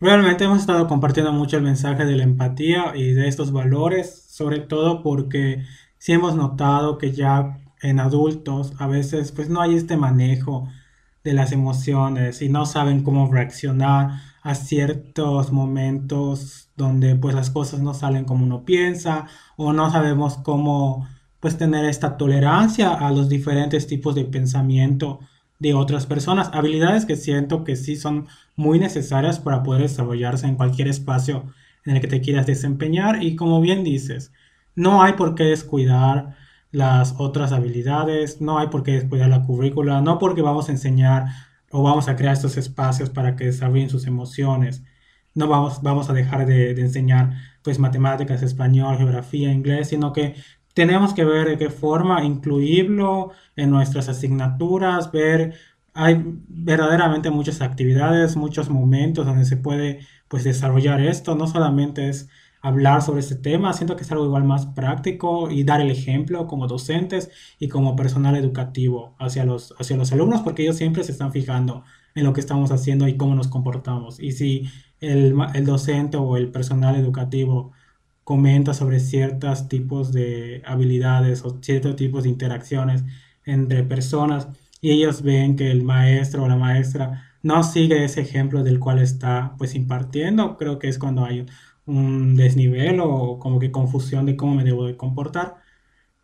realmente 0.00 0.44
hemos 0.44 0.60
estado 0.60 0.86
compartiendo 0.86 1.32
mucho 1.32 1.56
el 1.56 1.62
mensaje 1.62 2.04
de 2.04 2.16
la 2.16 2.24
empatía 2.24 2.92
y 2.94 3.12
de 3.12 3.28
estos 3.28 3.52
valores, 3.52 4.12
sobre 4.28 4.58
todo 4.60 5.02
porque 5.02 5.62
sí 5.98 6.12
hemos 6.12 6.36
notado 6.36 6.98
que 6.98 7.12
ya 7.12 7.58
en 7.82 8.00
adultos 8.00 8.72
a 8.78 8.88
veces 8.88 9.32
pues 9.32 9.48
no 9.48 9.60
hay 9.60 9.76
este 9.76 9.96
manejo 9.96 10.68
de 11.26 11.34
las 11.34 11.50
emociones 11.50 12.40
y 12.40 12.48
no 12.48 12.66
saben 12.66 13.02
cómo 13.02 13.30
reaccionar 13.30 14.20
a 14.42 14.54
ciertos 14.54 15.50
momentos 15.50 16.68
donde 16.76 17.16
pues 17.16 17.34
las 17.34 17.50
cosas 17.50 17.80
no 17.80 17.94
salen 17.94 18.24
como 18.24 18.44
uno 18.44 18.64
piensa 18.64 19.26
o 19.56 19.72
no 19.72 19.90
sabemos 19.90 20.36
cómo 20.36 21.08
pues 21.40 21.58
tener 21.58 21.84
esta 21.84 22.16
tolerancia 22.16 22.94
a 22.94 23.10
los 23.10 23.28
diferentes 23.28 23.88
tipos 23.88 24.14
de 24.14 24.24
pensamiento 24.24 25.18
de 25.58 25.74
otras 25.74 26.06
personas, 26.06 26.50
habilidades 26.52 27.06
que 27.06 27.16
siento 27.16 27.64
que 27.64 27.74
sí 27.74 27.96
son 27.96 28.28
muy 28.54 28.78
necesarias 28.78 29.40
para 29.40 29.64
poder 29.64 29.82
desarrollarse 29.82 30.46
en 30.46 30.54
cualquier 30.54 30.86
espacio 30.86 31.52
en 31.84 31.96
el 31.96 32.00
que 32.00 32.06
te 32.06 32.20
quieras 32.20 32.46
desempeñar 32.46 33.20
y 33.20 33.34
como 33.34 33.60
bien 33.60 33.82
dices, 33.82 34.32
no 34.76 35.02
hay 35.02 35.14
por 35.14 35.34
qué 35.34 35.42
descuidar 35.42 36.36
las 36.70 37.14
otras 37.18 37.52
habilidades, 37.52 38.40
no 38.40 38.58
hay 38.58 38.68
por 38.68 38.82
qué 38.82 38.92
descuidar 38.92 39.28
la 39.28 39.42
currícula, 39.42 40.00
no 40.00 40.18
porque 40.18 40.42
vamos 40.42 40.68
a 40.68 40.72
enseñar 40.72 41.26
o 41.70 41.82
vamos 41.82 42.08
a 42.08 42.16
crear 42.16 42.34
estos 42.34 42.56
espacios 42.56 43.10
para 43.10 43.36
que 43.36 43.46
desarrollen 43.46 43.90
sus 43.90 44.06
emociones, 44.06 44.82
no 45.34 45.48
vamos, 45.48 45.82
vamos 45.82 46.10
a 46.10 46.12
dejar 46.12 46.46
de, 46.46 46.70
enseñar 46.80 47.34
pues 47.62 47.78
matemáticas, 47.78 48.42
español, 48.42 48.96
geografía, 48.96 49.52
inglés, 49.52 49.88
sino 49.88 50.12
que 50.12 50.34
tenemos 50.74 51.14
que 51.14 51.24
ver 51.24 51.48
de 51.48 51.58
qué 51.58 51.70
forma 51.70 52.24
incluirlo 52.24 53.30
en 53.56 53.70
nuestras 53.70 54.08
asignaturas, 54.08 55.12
ver, 55.12 55.54
hay 55.94 56.22
verdaderamente 56.48 57.30
muchas 57.30 57.62
actividades, 57.62 58.36
muchos 58.36 58.70
momentos 58.70 59.26
donde 59.26 59.44
se 59.44 59.56
puede 59.56 60.00
pues 60.28 60.44
desarrollar 60.44 61.00
esto, 61.00 61.34
no 61.34 61.46
solamente 61.46 62.08
es 62.08 62.28
hablar 62.66 63.00
sobre 63.02 63.20
este 63.20 63.36
tema. 63.36 63.72
Siento 63.72 63.94
que 63.96 64.02
es 64.02 64.10
algo 64.10 64.24
igual 64.26 64.44
más 64.44 64.66
práctico 64.66 65.50
y 65.50 65.62
dar 65.62 65.80
el 65.80 65.90
ejemplo 65.90 66.48
como 66.48 66.66
docentes 66.66 67.30
y 67.60 67.68
como 67.68 67.94
personal 67.94 68.34
educativo 68.36 69.14
hacia 69.20 69.44
los, 69.44 69.74
hacia 69.78 69.96
los 69.96 70.12
alumnos, 70.12 70.42
porque 70.42 70.62
ellos 70.62 70.76
siempre 70.76 71.04
se 71.04 71.12
están 71.12 71.32
fijando 71.32 71.84
en 72.16 72.24
lo 72.24 72.32
que 72.32 72.40
estamos 72.40 72.72
haciendo 72.72 73.06
y 73.06 73.16
cómo 73.16 73.36
nos 73.36 73.46
comportamos. 73.48 74.18
Y 74.20 74.32
si 74.32 74.68
el, 75.00 75.36
el 75.54 75.64
docente 75.64 76.16
o 76.16 76.36
el 76.36 76.50
personal 76.50 76.96
educativo 76.96 77.72
comenta 78.24 78.74
sobre 78.74 78.98
ciertos 78.98 79.68
tipos 79.68 80.12
de 80.12 80.62
habilidades 80.66 81.44
o 81.44 81.58
ciertos 81.62 81.94
tipos 81.94 82.24
de 82.24 82.30
interacciones 82.30 83.04
entre 83.44 83.84
personas 83.84 84.48
y 84.80 84.90
ellos 84.90 85.22
ven 85.22 85.54
que 85.56 85.70
el 85.70 85.84
maestro 85.84 86.42
o 86.44 86.48
la 86.48 86.56
maestra 86.56 87.30
no 87.42 87.62
sigue 87.62 88.04
ese 88.04 88.22
ejemplo 88.22 88.64
del 88.64 88.80
cual 88.80 88.98
está 88.98 89.54
pues 89.58 89.76
impartiendo, 89.76 90.56
creo 90.56 90.80
que 90.80 90.88
es 90.88 90.98
cuando 90.98 91.24
hay 91.24 91.46
un 91.86 92.36
desnivel 92.36 93.00
o 93.00 93.38
como 93.38 93.58
que 93.58 93.70
confusión 93.70 94.26
de 94.26 94.36
cómo 94.36 94.54
me 94.54 94.64
debo 94.64 94.86
de 94.86 94.96
comportar. 94.96 95.56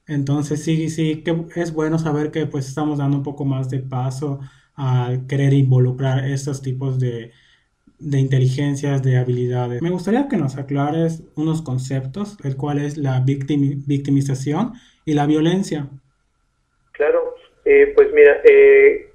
Entonces 0.06 0.62
sí, 0.62 0.90
sí, 0.90 1.22
que 1.22 1.46
es 1.56 1.72
bueno 1.72 1.98
saber 1.98 2.30
que 2.30 2.46
pues 2.46 2.68
estamos 2.68 2.98
dando 2.98 3.16
un 3.16 3.22
poco 3.22 3.44
más 3.44 3.70
de 3.70 3.78
paso 3.78 4.40
a 4.76 5.12
querer 5.28 5.52
involucrar 5.52 6.24
estos 6.24 6.62
tipos 6.62 6.98
de, 6.98 7.30
de 8.02 8.18
inteligencias, 8.18 9.02
de 9.02 9.16
habilidades. 9.16 9.80
Me 9.80 9.90
gustaría 9.90 10.28
que 10.28 10.36
nos 10.36 10.56
aclares 10.56 11.22
unos 11.36 11.62
conceptos, 11.62 12.36
el 12.44 12.56
cual 12.56 12.78
es 12.78 12.96
la 12.96 13.20
victimización 13.24 14.72
y 15.04 15.14
la 15.14 15.26
violencia. 15.26 15.88
Claro, 16.92 17.34
eh, 17.64 17.92
pues 17.94 18.12
mira, 18.12 18.40
eh, 18.44 19.12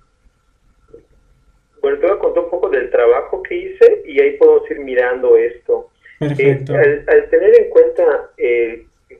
bueno, 1.81 1.99
te 1.99 2.07
voy 2.07 2.15
a 2.15 2.19
contar 2.19 2.43
un 2.45 2.49
poco 2.49 2.69
del 2.69 2.89
trabajo 2.89 3.43
que 3.43 3.55
hice 3.55 4.03
y 4.07 4.21
ahí 4.21 4.37
podemos 4.37 4.69
ir 4.71 4.79
mirando 4.79 5.35
esto. 5.35 5.91
Eh, 6.19 6.65
al, 7.07 7.29
tener 7.29 7.59
en 7.59 7.69
cuenta 7.69 8.31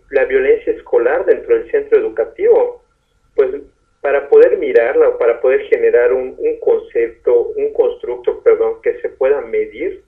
la 0.10 0.25
violencia 0.25 0.73
escolar 0.73 1.25
dentro 1.25 1.55
del 1.55 1.69
centro 1.69 1.99
educativo, 1.99 2.83
pues 3.36 3.55
para 4.01 4.29
poder 4.29 4.57
mirarla 4.57 5.10
o 5.10 5.17
para 5.17 5.41
poder 5.41 5.62
generar 5.67 6.13
un, 6.13 6.38
concepto, 6.62 7.53
un 7.55 7.73
constructo, 7.73 8.41
perdón, 8.41 8.81
que 8.81 8.99
se 9.01 9.10
pueda 9.10 9.41
medir, 9.41 10.03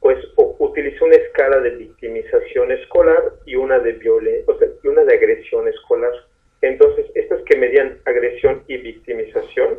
pues 0.00 0.18
utilizo 0.36 1.04
una 1.04 1.16
escala 1.16 1.60
de 1.60 1.70
victimización 1.70 2.72
escolar 2.72 3.32
y 3.46 3.56
una 3.56 3.78
de 3.78 3.92
violencia, 3.92 4.44
o 4.46 4.58
sea, 4.58 4.68
y 4.82 4.88
una 4.88 5.04
de 5.04 5.14
agresión 5.14 5.66
escolar. 5.68 6.12
Entonces, 6.60 7.06
estas 7.14 7.42
que 7.42 7.56
medían 7.56 7.98
agresión 8.04 8.62
y 8.68 8.76
victimización, 8.76 9.78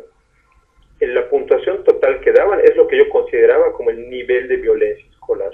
en 1.00 1.14
la 1.14 1.28
puntuación 1.28 1.84
total 1.84 2.20
que 2.20 2.32
daban 2.32 2.60
es 2.60 2.74
lo 2.76 2.86
que 2.88 2.96
yo 2.96 3.08
consideraba 3.10 3.72
como 3.72 3.90
el 3.90 4.08
nivel 4.08 4.48
de 4.48 4.56
violencia 4.56 5.04
escolar. 5.10 5.52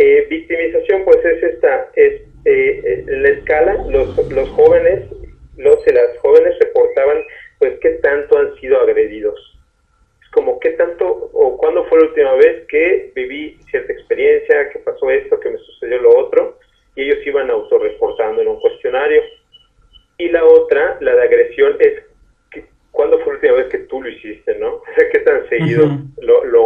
Eh, 0.00 0.28
victimización, 0.30 1.04
pues 1.04 1.24
es 1.24 1.42
esta, 1.42 1.90
es 1.96 2.22
eh, 2.44 3.04
en 3.08 3.20
la 3.20 3.30
escala, 3.30 3.84
los, 3.90 4.16
los 4.30 4.48
jóvenes 4.50 5.06
los 5.56 5.84
y 5.88 5.92
las 5.92 6.16
jóvenes 6.18 6.56
reportaban 6.60 7.24
pues 7.58 7.80
qué 7.80 7.90
tanto 8.00 8.38
han 8.38 8.54
sido 8.60 8.80
agredidos. 8.80 9.58
Es 10.22 10.30
como 10.30 10.60
qué 10.60 10.70
tanto 10.70 11.30
o 11.32 11.58
cuándo 11.58 11.84
fue 11.86 11.98
la 11.98 12.06
última 12.06 12.34
vez 12.34 12.64
que 12.68 13.10
viví 13.16 13.58
cierta 13.72 13.92
experiencia, 13.92 14.70
que 14.70 14.78
pasó 14.78 15.10
esto, 15.10 15.40
que 15.40 15.50
me 15.50 15.58
sucedió 15.58 16.00
lo 16.00 16.16
otro, 16.16 16.60
y 16.94 17.02
ellos 17.02 17.26
iban 17.26 17.50
autorreportando 17.50 18.40
en 18.40 18.46
un 18.46 18.60
cuestionario. 18.60 19.20
Y 20.16 20.28
la 20.28 20.44
otra, 20.44 20.96
la 21.00 21.16
de 21.16 21.22
agresión, 21.22 21.76
es 21.80 22.04
cuándo 22.92 23.18
fue 23.18 23.32
la 23.32 23.38
última 23.38 23.54
vez 23.54 23.66
que 23.66 23.78
tú 23.78 24.00
lo 24.00 24.08
hiciste, 24.10 24.54
¿no? 24.60 24.74
O 24.76 24.94
sea, 24.96 25.08
qué 25.10 25.18
tan 25.18 25.48
seguido 25.48 25.88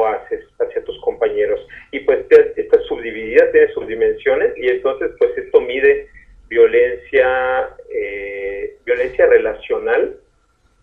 haces 0.06 0.44
hacia 0.58 0.84
tus 0.84 0.98
compañeros. 1.00 1.66
Y 1.90 2.00
pues 2.00 2.24
esta 2.56 2.80
subdividida 2.82 3.50
tiene 3.52 3.72
sus 3.72 3.86
dimensiones 3.86 4.56
y 4.56 4.68
entonces 4.68 5.10
pues 5.18 5.36
esto 5.36 5.60
mide 5.60 6.08
violencia, 6.48 7.70
eh, 7.90 8.76
violencia 8.84 9.26
relacional, 9.26 10.16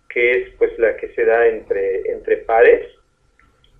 que 0.09 0.31
es 0.31 0.49
pues 0.57 0.77
la 0.79 0.95
que 0.97 1.09
se 1.09 1.25
da 1.25 1.47
entre, 1.47 2.11
entre 2.11 2.37
pares, 2.37 2.87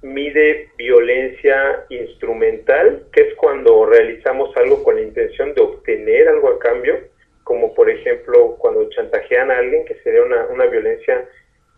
mide 0.02 0.70
violencia 0.78 1.86
instrumental, 1.90 3.04
que 3.12 3.22
es 3.22 3.34
cuando 3.36 3.86
realizamos 3.86 4.56
algo 4.56 4.84
con 4.84 4.96
la 4.96 5.02
intención 5.02 5.54
de 5.56 5.62
obtener 5.62 6.28
algo 6.28 6.50
a 6.50 6.60
cambio, 6.60 7.00
como 7.44 7.74
por 7.74 7.90
ejemplo 7.90 8.56
cuando 8.60 8.88
chantajean 8.90 9.50
a 9.50 9.58
alguien, 9.58 9.86
que 9.86 9.96
sería 9.96 10.22
una, 10.22 10.46
una 10.46 10.68
violencia 10.68 11.28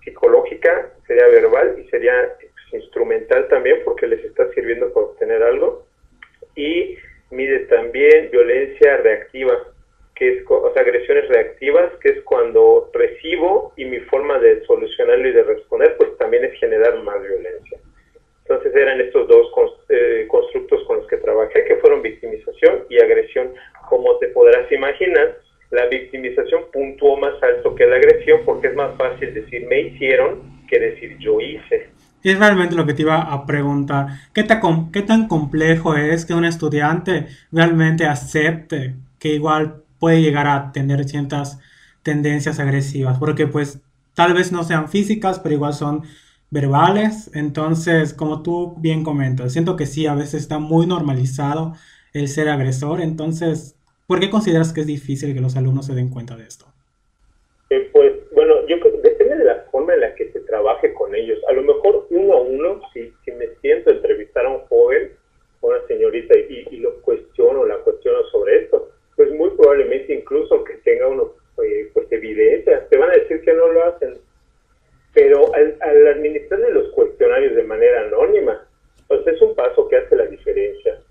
psicológica, 0.03 0.91
sería 1.07 1.27
verbal 1.27 1.77
y 1.79 1.89
sería 1.89 2.35
pues, 2.39 2.51
instrumental 2.83 3.47
también 3.47 3.79
porque 3.83 4.07
les 4.07 4.23
está 4.23 4.49
sirviendo 4.53 4.91
para 4.93 5.07
obtener 5.07 5.43
algo. 5.43 5.85
Y 6.55 6.97
mide 7.29 7.59
también 7.67 8.29
violencia 8.31 8.97
reactiva, 8.97 9.57
que 10.15 10.37
es, 10.37 10.43
o 10.47 10.71
sea, 10.73 10.81
agresiones 10.81 11.27
reactivas, 11.29 11.91
que 12.01 12.09
es 12.09 12.21
cuando 12.23 12.89
recibo 12.93 13.73
y 13.77 13.85
mi 13.85 13.99
forma 14.01 14.39
de 14.39 14.63
solucionarlo 14.65 15.27
y 15.27 15.33
de 15.33 15.43
responder, 15.43 15.95
pues 15.97 16.17
también 16.17 16.45
es 16.45 16.59
generar 16.59 17.01
más 17.03 17.21
violencia. 17.21 17.79
Entonces 18.43 18.75
eran 18.75 18.99
estos 18.99 19.27
dos 19.29 19.47
eh, 19.89 20.25
constructos 20.27 20.83
con 20.85 20.97
los 20.97 21.07
que 21.07 21.17
trabajé, 21.17 21.63
que 21.63 21.77
fueron 21.77 22.01
victimización 22.01 22.85
y 22.89 22.99
agresión. 22.99 23.53
Como 23.87 24.17
te 24.17 24.27
podrás 24.27 24.69
imaginar, 24.71 25.37
la 25.69 25.85
victimización 25.85 26.65
puntuó 26.71 27.15
más 27.17 27.41
alto 27.41 27.73
que 27.75 27.85
la 27.85 27.95
agresión 27.95 28.41
porque 28.45 28.67
es 28.67 28.75
más 28.75 28.95
fácil 28.97 29.33
decir 29.33 29.65
me 29.67 29.79
hicieron 29.79 30.61
que 30.67 30.79
decir 30.79 31.17
yo 31.17 31.39
hice. 31.39 31.87
Es 32.23 32.30
realmente 32.41 32.75
lo 32.75 32.85
que 32.85 32.93
te 32.93 33.03
iba 33.03 33.21
a 33.21 33.45
preguntar. 33.45 34.07
¿Qué 34.33 34.43
tan, 34.43 34.91
¿Qué 34.91 35.01
tan 35.01 35.27
complejo 35.27 35.95
es 35.95 36.25
que 36.25 36.33
un 36.33 36.45
estudiante 36.45 37.27
realmente 37.51 38.05
acepte 38.05 38.95
que 39.19 39.35
igual 39.35 39.83
puede 39.99 40.21
llegar 40.21 40.47
a 40.47 40.71
tener 40.71 41.07
ciertas 41.07 41.59
tendencias 42.03 42.59
agresivas, 42.59 43.19
porque 43.19 43.47
pues 43.47 43.79
tal 44.15 44.33
vez 44.33 44.51
no 44.51 44.63
sean 44.63 44.89
físicas, 44.89 45.39
pero 45.39 45.55
igual 45.55 45.73
son 45.73 46.03
verbales. 46.49 47.29
Entonces, 47.33 48.13
como 48.13 48.41
tú 48.43 48.75
bien 48.77 49.03
comentas, 49.03 49.53
siento 49.53 49.75
que 49.75 49.85
sí, 49.85 50.07
a 50.07 50.15
veces 50.15 50.41
está 50.41 50.59
muy 50.59 50.85
normalizado 50.87 51.75
el 52.13 52.27
ser 52.27 52.49
agresor. 52.49 53.01
Entonces, 53.01 53.75
¿por 54.07 54.19
qué 54.19 54.29
consideras 54.29 54.73
que 54.73 54.81
es 54.81 54.87
difícil 54.87 55.33
que 55.33 55.41
los 55.41 55.55
alumnos 55.55 55.85
se 55.85 55.95
den 55.95 56.09
cuenta 56.09 56.35
de 56.35 56.43
esto? 56.43 56.65
Eh, 57.69 57.89
pues, 57.93 58.11
bueno, 58.35 58.53
yo 58.67 58.79
creo 58.79 58.91
que 58.93 59.09
depende 59.09 59.37
de 59.37 59.45
la 59.45 59.63
forma 59.71 59.93
en 59.93 60.01
la 60.01 60.15
que 60.15 60.31
se 60.31 60.39
trabaje 60.61 60.93
con 60.93 61.13
ellos. 61.15 61.39
A 61.49 61.53
lo 61.53 61.63
mejor 61.63 62.05
uno 62.09 62.33
a 62.33 62.41
uno, 62.41 62.81
si, 62.93 63.11
si 63.25 63.31
me 63.31 63.47
siento 63.61 63.89
a 63.89 63.93
entrevistar 63.93 64.45
a 64.45 64.49
un 64.49 64.61
joven 64.67 65.11
o 65.61 65.69
una 65.69 65.85
señorita 65.87 66.37
y, 66.37 66.67
y 66.71 66.77
lo 66.77 67.01
cuestiono, 67.01 67.65
la 67.65 67.77
cuestiono 67.77 68.23
sobre 68.31 68.63
esto, 68.63 68.89
pues 69.15 69.31
muy 69.31 69.49
probablemente 69.51 70.13
incluso 70.13 70.63
que 70.63 70.75
tenga 70.75 71.07
uno 71.07 71.33
eh, 71.63 71.89
pues 71.93 72.11
evidencia, 72.11 72.87
te 72.89 72.97
van 72.97 73.11
a 73.11 73.15
decir 73.15 73.41
que 73.41 73.53
no 73.53 73.67
lo 73.67 73.83
hacen. 73.85 74.17
Pero 75.13 75.53
al, 75.53 75.77
al 75.81 76.07
administrarle 76.07 76.71
los 76.71 76.91
cuestionarios 76.93 77.55
de 77.55 77.63
manera 77.63 78.01
anónima, 78.01 78.65
pues 79.07 79.27
es 79.27 79.41
un 79.41 79.55
paso 79.55 79.87
que 79.89 79.97
hace 79.97 80.15
la 80.15 80.25
diferencia. 80.25 81.01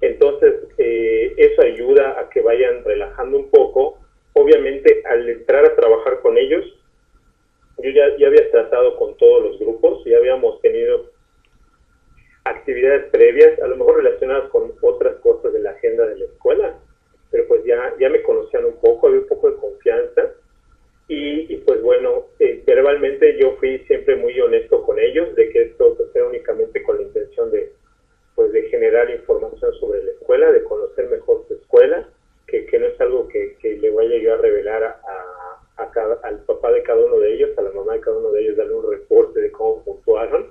Entonces, 0.00 0.54
eh, 0.78 1.34
eso 1.36 1.62
ayuda 1.62 2.18
a 2.18 2.28
que 2.30 2.40
vayan 2.40 2.82
relajando 2.82 3.38
un 3.38 3.50
poco. 3.50 3.98
Obviamente, 4.32 5.02
al 5.04 5.28
entrar 5.28 5.66
a 5.66 5.76
trabajar 5.76 6.20
con 6.20 6.38
ellos, 6.38 6.64
yo 7.78 7.90
ya, 7.90 8.16
ya 8.16 8.26
había 8.28 8.50
tratado 8.50 8.96
con 8.96 9.16
todos 9.16 9.42
los 9.44 9.58
grupos, 9.58 10.04
ya 10.04 10.18
habíamos 10.18 10.60
tenido 10.60 11.10
actividades 12.44 13.10
previas, 13.10 13.58
a 13.60 13.66
lo 13.66 13.76
mejor 13.76 13.96
relacionadas 13.96 14.50
con 14.50 14.72
otras 14.80 15.16
cosas 15.16 15.52
de 15.52 15.60
la 15.60 15.70
agenda 15.70 16.06
de 16.06 16.16
la 16.16 16.24
escuela, 16.24 16.78
pero 17.30 17.46
pues 17.46 17.64
ya, 17.64 17.94
ya 17.98 18.08
me 18.08 18.22
conocían 18.22 18.64
un 18.64 18.76
poco, 18.76 19.06
había 19.06 19.20
un 19.20 19.28
poco 19.28 19.50
de 19.50 19.56
confianza 19.56 20.30
y, 21.08 21.56
pues 21.58 21.82
bueno, 21.82 22.26
eh, 22.38 22.62
verbalmente 22.66 23.36
yo 23.38 23.56
fui 23.56 23.78
siempre 23.80 24.16
muy 24.16 24.38
honesto 24.40 24.82
con 24.82 24.98
ellos 24.98 25.34
de 25.34 25.50
que 25.50 25.62
esto 25.62 25.94
pues, 25.96 26.08
era 26.14 26.26
únicamente 26.26 26.82
con 26.82 26.96
la 26.96 27.02
intención 27.02 27.50
de 27.50 27.72
pues 28.34 28.50
de 28.52 28.62
generar 28.70 29.10
información 29.10 29.74
sobre 29.74 30.02
la 30.04 30.12
escuela, 30.12 30.50
de 30.50 30.64
conocer 30.64 31.06
mejor 31.10 31.44
su 31.48 31.54
escuela, 31.54 32.08
que, 32.46 32.64
que 32.64 32.78
no 32.78 32.86
es 32.86 32.98
algo 32.98 33.28
que, 33.28 33.56
que 33.60 33.76
le 33.76 33.90
vaya 33.90 34.16
yo 34.16 34.32
a 34.32 34.38
revelar 34.38 34.82
a, 34.82 35.02
a, 35.76 35.90
cada, 35.90 36.14
al 36.22 36.38
papá 36.44 36.72
de 36.72 36.82
cada 36.82 37.04
uno 37.04 37.18
de 37.18 37.34
ellos, 37.34 37.50
a 37.58 37.62
la 37.62 37.72
mamá 37.72 37.92
de 37.92 38.00
cada 38.00 38.16
uno 38.16 38.30
de 38.30 38.40
ellos, 38.40 38.56
darle 38.56 38.72
un 38.72 38.90
reporte 38.90 39.38
de 39.38 39.50
cómo 39.50 39.84
puntuaron, 39.84 40.50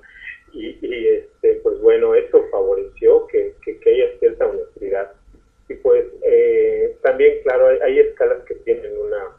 y, 0.54 1.08
este, 1.08 1.56
pues 1.64 1.80
bueno, 1.80 2.14
eso 2.16 2.44
favoreció 2.52 3.26
que, 3.28 3.56
que, 3.64 3.80
haya 3.90 4.20
cierta 4.20 4.48
honestidad. 4.48 5.14
Y 5.70 5.76
pues 5.76 6.06
eh, 6.24 6.98
también, 7.02 7.42
claro, 7.44 7.68
hay, 7.68 8.00
escalas 8.00 8.44
que 8.44 8.56
tienen 8.56 8.98
una, 8.98 9.38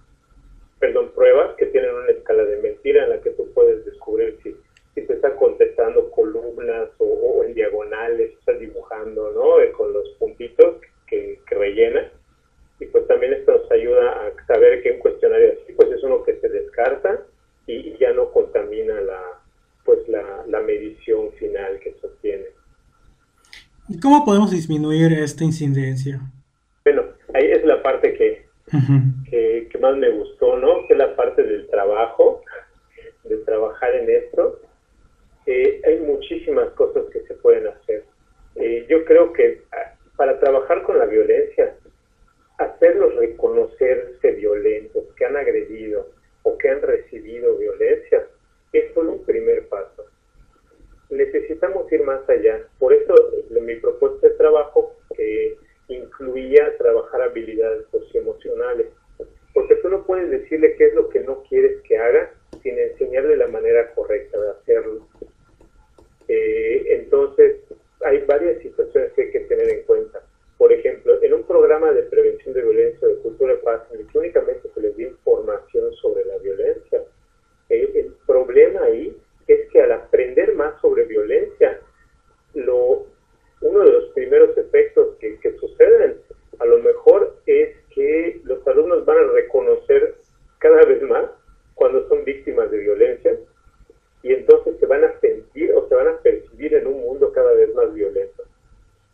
perdón, 0.78 1.12
pruebas 1.14 1.54
que 1.56 1.66
tienen 1.66 1.94
una 1.94 2.10
escala 2.10 2.44
de 2.44 2.56
mentira 2.62 3.04
en 3.04 3.10
la 3.10 3.20
que 3.20 3.30
tú 3.30 3.52
puedes 3.52 3.84
descubrir 3.84 4.38
si, 4.42 4.56
si 4.94 5.02
te 5.02 5.12
está 5.12 5.36
contestando 5.36 6.10
columnas 6.10 6.88
o, 6.98 7.44
en 7.44 7.54
diagonales, 7.54 8.32
está 8.38 8.52
dibujando, 8.52 9.32
¿no? 9.32 9.60
Eh, 9.60 9.72
con 9.72 9.92
los 9.92 10.08
puntitos 10.18 10.76
que, 11.06 11.40
que 11.46 11.54
rellena. 11.54 12.10
Y 12.80 12.86
pues 12.86 13.06
también 13.06 13.34
esto 13.34 13.52
nos 13.52 13.70
ayuda 13.70 14.26
a 14.26 14.46
saber 14.46 14.82
que 14.82 14.92
un 14.92 14.98
cuestionario 14.98 15.52
así, 15.52 15.72
pues 15.74 15.92
es 15.92 16.02
uno 16.02 16.24
que 16.24 16.36
se 16.40 16.48
descarta 16.48 17.22
y 17.66 17.96
ya 17.98 18.12
no 18.12 18.32
contamina 18.32 19.00
la, 19.02 19.42
pues 19.84 20.06
la, 20.08 20.44
la 20.46 20.60
medición 20.60 21.32
final 21.32 21.78
que 21.80 21.94
sostiene. 22.00 22.46
¿Y 23.88 23.98
cómo 24.00 24.21
podemos 24.32 24.50
disminuir 24.50 25.12
esta 25.12 25.44
incidencia? 25.44 26.18
Bueno, 26.86 27.02
ahí 27.34 27.50
es 27.50 27.62
la 27.66 27.82
parte 27.82 28.14
que, 28.14 28.46
que, 29.28 29.78
más 29.78 29.94
me 29.98 30.08
gustó, 30.08 30.56
¿no? 30.56 30.86
Que 30.86 30.94
es 30.94 30.98
la 30.98 31.14
parte 31.14 31.42
del 31.42 31.68
trabajo, 31.68 32.40
de 33.24 33.36
trabajar 33.44 33.94
en 33.94 34.08
esto. 34.08 34.58
Eh, 35.44 35.82
hay 35.84 35.98
muchísimas 35.98 36.70
cosas 36.70 37.02
que 37.12 37.20
se 37.26 37.34
pueden 37.34 37.66
hacer. 37.66 38.04
Eh, 38.54 38.86
yo 38.88 39.04
creo 39.04 39.34
que 39.34 39.64
ah, 39.72 39.96
para 40.16 40.40
trabajar 40.40 40.82
con 40.84 40.98
la 40.98 41.04
violencia, 41.04 41.74
hacerlos 42.56 43.14
reconocerse 43.16 44.30
violentos, 44.30 45.04
que 45.14 45.26
han 45.26 45.36
agredido 45.36 46.08
o 46.44 46.56
que 46.56 46.70
han 46.70 46.80
recibido 46.80 47.58
violencia, 47.58 48.26
es 48.72 48.94
solo 48.94 49.12
un 49.12 49.24
primer 49.26 49.68
paso. 49.68 50.06
Necesitamos 51.10 51.92
ir 51.92 52.02
más 52.04 52.26
allá. 52.30 52.62
Por 52.78 52.94
eso 52.94 53.14
mi 53.60 53.78
propuesta 57.10 57.18
de 57.18 57.22
trabajo 57.22 57.22
incluía 57.22 57.22
trabajar 57.22 57.22
habilidades 57.22 57.86
socioemocionales. 57.90 58.86
lo 60.94 61.08
que 61.08 61.20
no 61.20 61.42
quieres 61.48 61.80
que 61.82 61.98
haga 61.98 62.30
sin 62.62 62.78
enseñarle 62.78 63.36
la 63.36 63.48
manera 63.48 63.92
correcta 63.94 64.40
de 64.40 64.50
hacerlo. 64.50 65.06
Eh, 66.28 66.84
entonces, 66.88 67.56
hay 68.04 68.24
varias 68.24 68.62
situaciones 68.62 69.12
que 69.12 69.22
hay 69.22 69.30
que 69.30 69.40
tener 69.40 69.68
en 69.68 69.82
cuenta. 69.84 70.22
Por 70.58 70.72
ejemplo, 70.72 71.20
en 71.22 71.34
un 71.34 71.42
programa 71.44 71.92
de 71.92 72.02
prevención 72.04 72.54
de 72.54 72.62
violencia 72.62 73.08
de 73.08 73.16
cultura 73.16 73.54
de 73.54 73.58
paz, 73.60 73.82
en 73.92 74.00
el 74.00 74.06
que 74.06 74.18
únicamente 74.18 74.68
se 74.72 74.80
les 74.80 74.96
dio 74.96 75.08
información 75.08 75.92
sobre 75.94 76.24
la 76.24 76.38
violencia, 76.38 77.02
eh, 77.68 77.90
el 77.94 78.14
problema 78.26 78.84
ahí 78.84 79.16
es 79.48 79.68
que 79.70 79.82
al 79.82 79.92
aprender 79.92 80.54
más 80.54 80.80
sobre 80.80 81.04
violencia, 81.04 81.80
lo, 82.54 83.06
uno 83.60 83.80
de 83.80 83.92
los 83.92 84.04
primeros 84.10 84.56
efectos 84.56 85.16
que, 85.18 85.38
que 85.40 85.52
suceden 85.58 86.20
a 86.62 86.66
lo 86.66 86.78
mejor 86.78 87.34
es 87.46 87.76
que 87.92 88.40
los 88.44 88.64
alumnos 88.68 89.04
van 89.04 89.18
a 89.18 89.32
reconocer 89.32 90.14
cada 90.58 90.84
vez 90.84 91.02
más 91.02 91.24
cuando 91.74 92.06
son 92.08 92.24
víctimas 92.24 92.70
de 92.70 92.78
violencia 92.78 93.36
y 94.22 94.32
entonces 94.32 94.78
se 94.78 94.86
van 94.86 95.02
a 95.02 95.18
sentir 95.18 95.72
o 95.74 95.88
se 95.88 95.94
van 95.96 96.06
a 96.06 96.18
percibir 96.18 96.74
en 96.74 96.86
un 96.86 97.00
mundo 97.00 97.32
cada 97.32 97.52
vez 97.54 97.74
más 97.74 97.92
violento. 97.92 98.44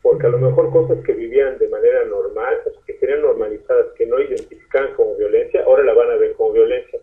Porque 0.02 0.26
a 0.26 0.30
lo 0.30 0.38
mejor 0.38 0.70
cosas 0.70 1.02
que 1.06 1.14
vivían 1.14 1.56
de 1.58 1.68
manera 1.68 2.04
normal, 2.04 2.58
que 2.86 2.98
serían 2.98 3.22
normalizadas, 3.22 3.86
que 3.96 4.04
no 4.04 4.20
identificaban 4.20 4.92
como 4.94 5.16
violencia, 5.16 5.64
ahora 5.64 5.84
la 5.84 5.94
van 5.94 6.10
a 6.10 6.16
ver 6.16 6.34
como 6.34 6.52
violencia. 6.52 7.00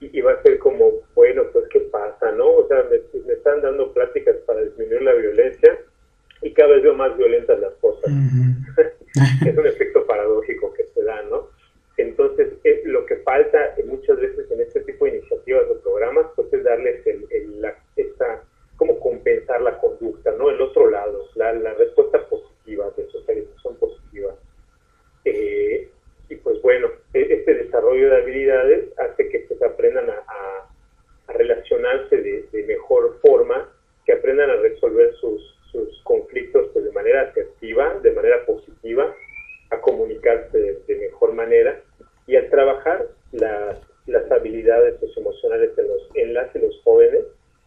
Y, 0.00 0.20
va 0.20 0.32
a 0.32 0.42
ser 0.42 0.58
como, 0.58 0.92
bueno, 1.14 1.44
pues 1.52 1.68
qué 1.70 1.80
pasa, 1.80 2.32
¿no? 2.32 2.48
O 2.48 2.68
sea, 2.68 2.84
me, 2.84 3.00
me, 3.20 3.32
están 3.32 3.60
dando 3.62 3.92
pláticas 3.92 4.36
para 4.46 4.62
disminuir 4.62 5.02
la 5.02 5.14
violencia 5.14 5.78
y 6.42 6.52
cada 6.52 6.74
vez 6.74 6.82
veo 6.82 6.94
más 6.94 7.16
violentas 7.16 7.58
las 7.60 7.74
cosas. 7.74 8.12
es 9.46 9.56
un 9.56 9.66
efecto 9.66 10.06
paradójico 10.06 10.72
que 10.74 10.84
se 10.84 11.02
da, 11.02 11.22
¿no? 11.22 11.48
Entonces, 11.98 12.52
es 12.62 12.84
lo 12.84 13.04
que 13.06 13.16
falta 13.16 13.74
muchas 13.84 14.20
veces 14.20 14.48
en 14.52 14.60
este 14.60 14.80
tipo 14.82 15.04
de 15.04 15.16
iniciativas 15.16 15.64
o 15.68 15.80
programas, 15.80 16.26
pues 16.36 16.52
es 16.52 16.62
darles 16.62 17.04
el, 17.04 17.60
la, 17.60 17.76
esta, 17.96 18.44
cómo 18.76 19.00
compensar 19.00 19.60
la 19.60 19.78
conducta, 19.78 20.30
¿no? 20.38 20.48
El 20.48 20.60
otro 20.60 20.88
lado, 20.88 21.28
la, 21.34 21.52
la 21.54 21.74
respuesta 21.74 22.24
positiva, 22.28 22.92
de 22.96 23.08
socialización 23.10 23.76
positiva. 23.76 24.32
Eh, 25.24 25.90
y 26.28 26.36
pues 26.36 26.62
bueno, 26.62 26.88
e, 27.12 27.26
este 27.30 27.54
desarrollo 27.54 28.10
de 28.10 28.16
habilidades 28.16 28.96
hace 28.96 29.28
que 29.28 29.48
se 29.48 29.64
aprendan 29.64 30.08
a, 30.08 30.22
a, 31.26 31.32
relacionarse 31.32 32.16
de, 32.16 32.48
de, 32.52 32.62
mejor 32.62 33.18
forma, 33.20 33.68
que 34.06 34.12
aprendan 34.12 34.50
a 34.50 34.56
resolver 34.56 35.12
sus, 35.14 35.58
sus 35.72 36.00
conflictos 36.04 36.68
pues, 36.72 36.84
de 36.84 36.92
manera 36.92 37.22
asertiva, 37.22 37.98
de 38.02 38.12
manera 38.12 38.46
positiva, 38.46 39.12
a 39.70 39.80
comunicarse 39.80 40.56
de, 40.56 40.78
de 40.86 40.96
mejor 40.96 41.34
manera 41.34 41.82
y 42.28 42.36
al 42.36 42.48
trabajar 42.50 43.06
las, 43.32 43.78
las 44.06 44.30
habilidades 44.30 45.00
socioemocionales 45.00 45.74
de 45.74 45.82
los 45.82 46.08
enlaces 46.14 46.60
de 46.60 46.68
los 46.68 46.80
jóvenes, 46.82 47.24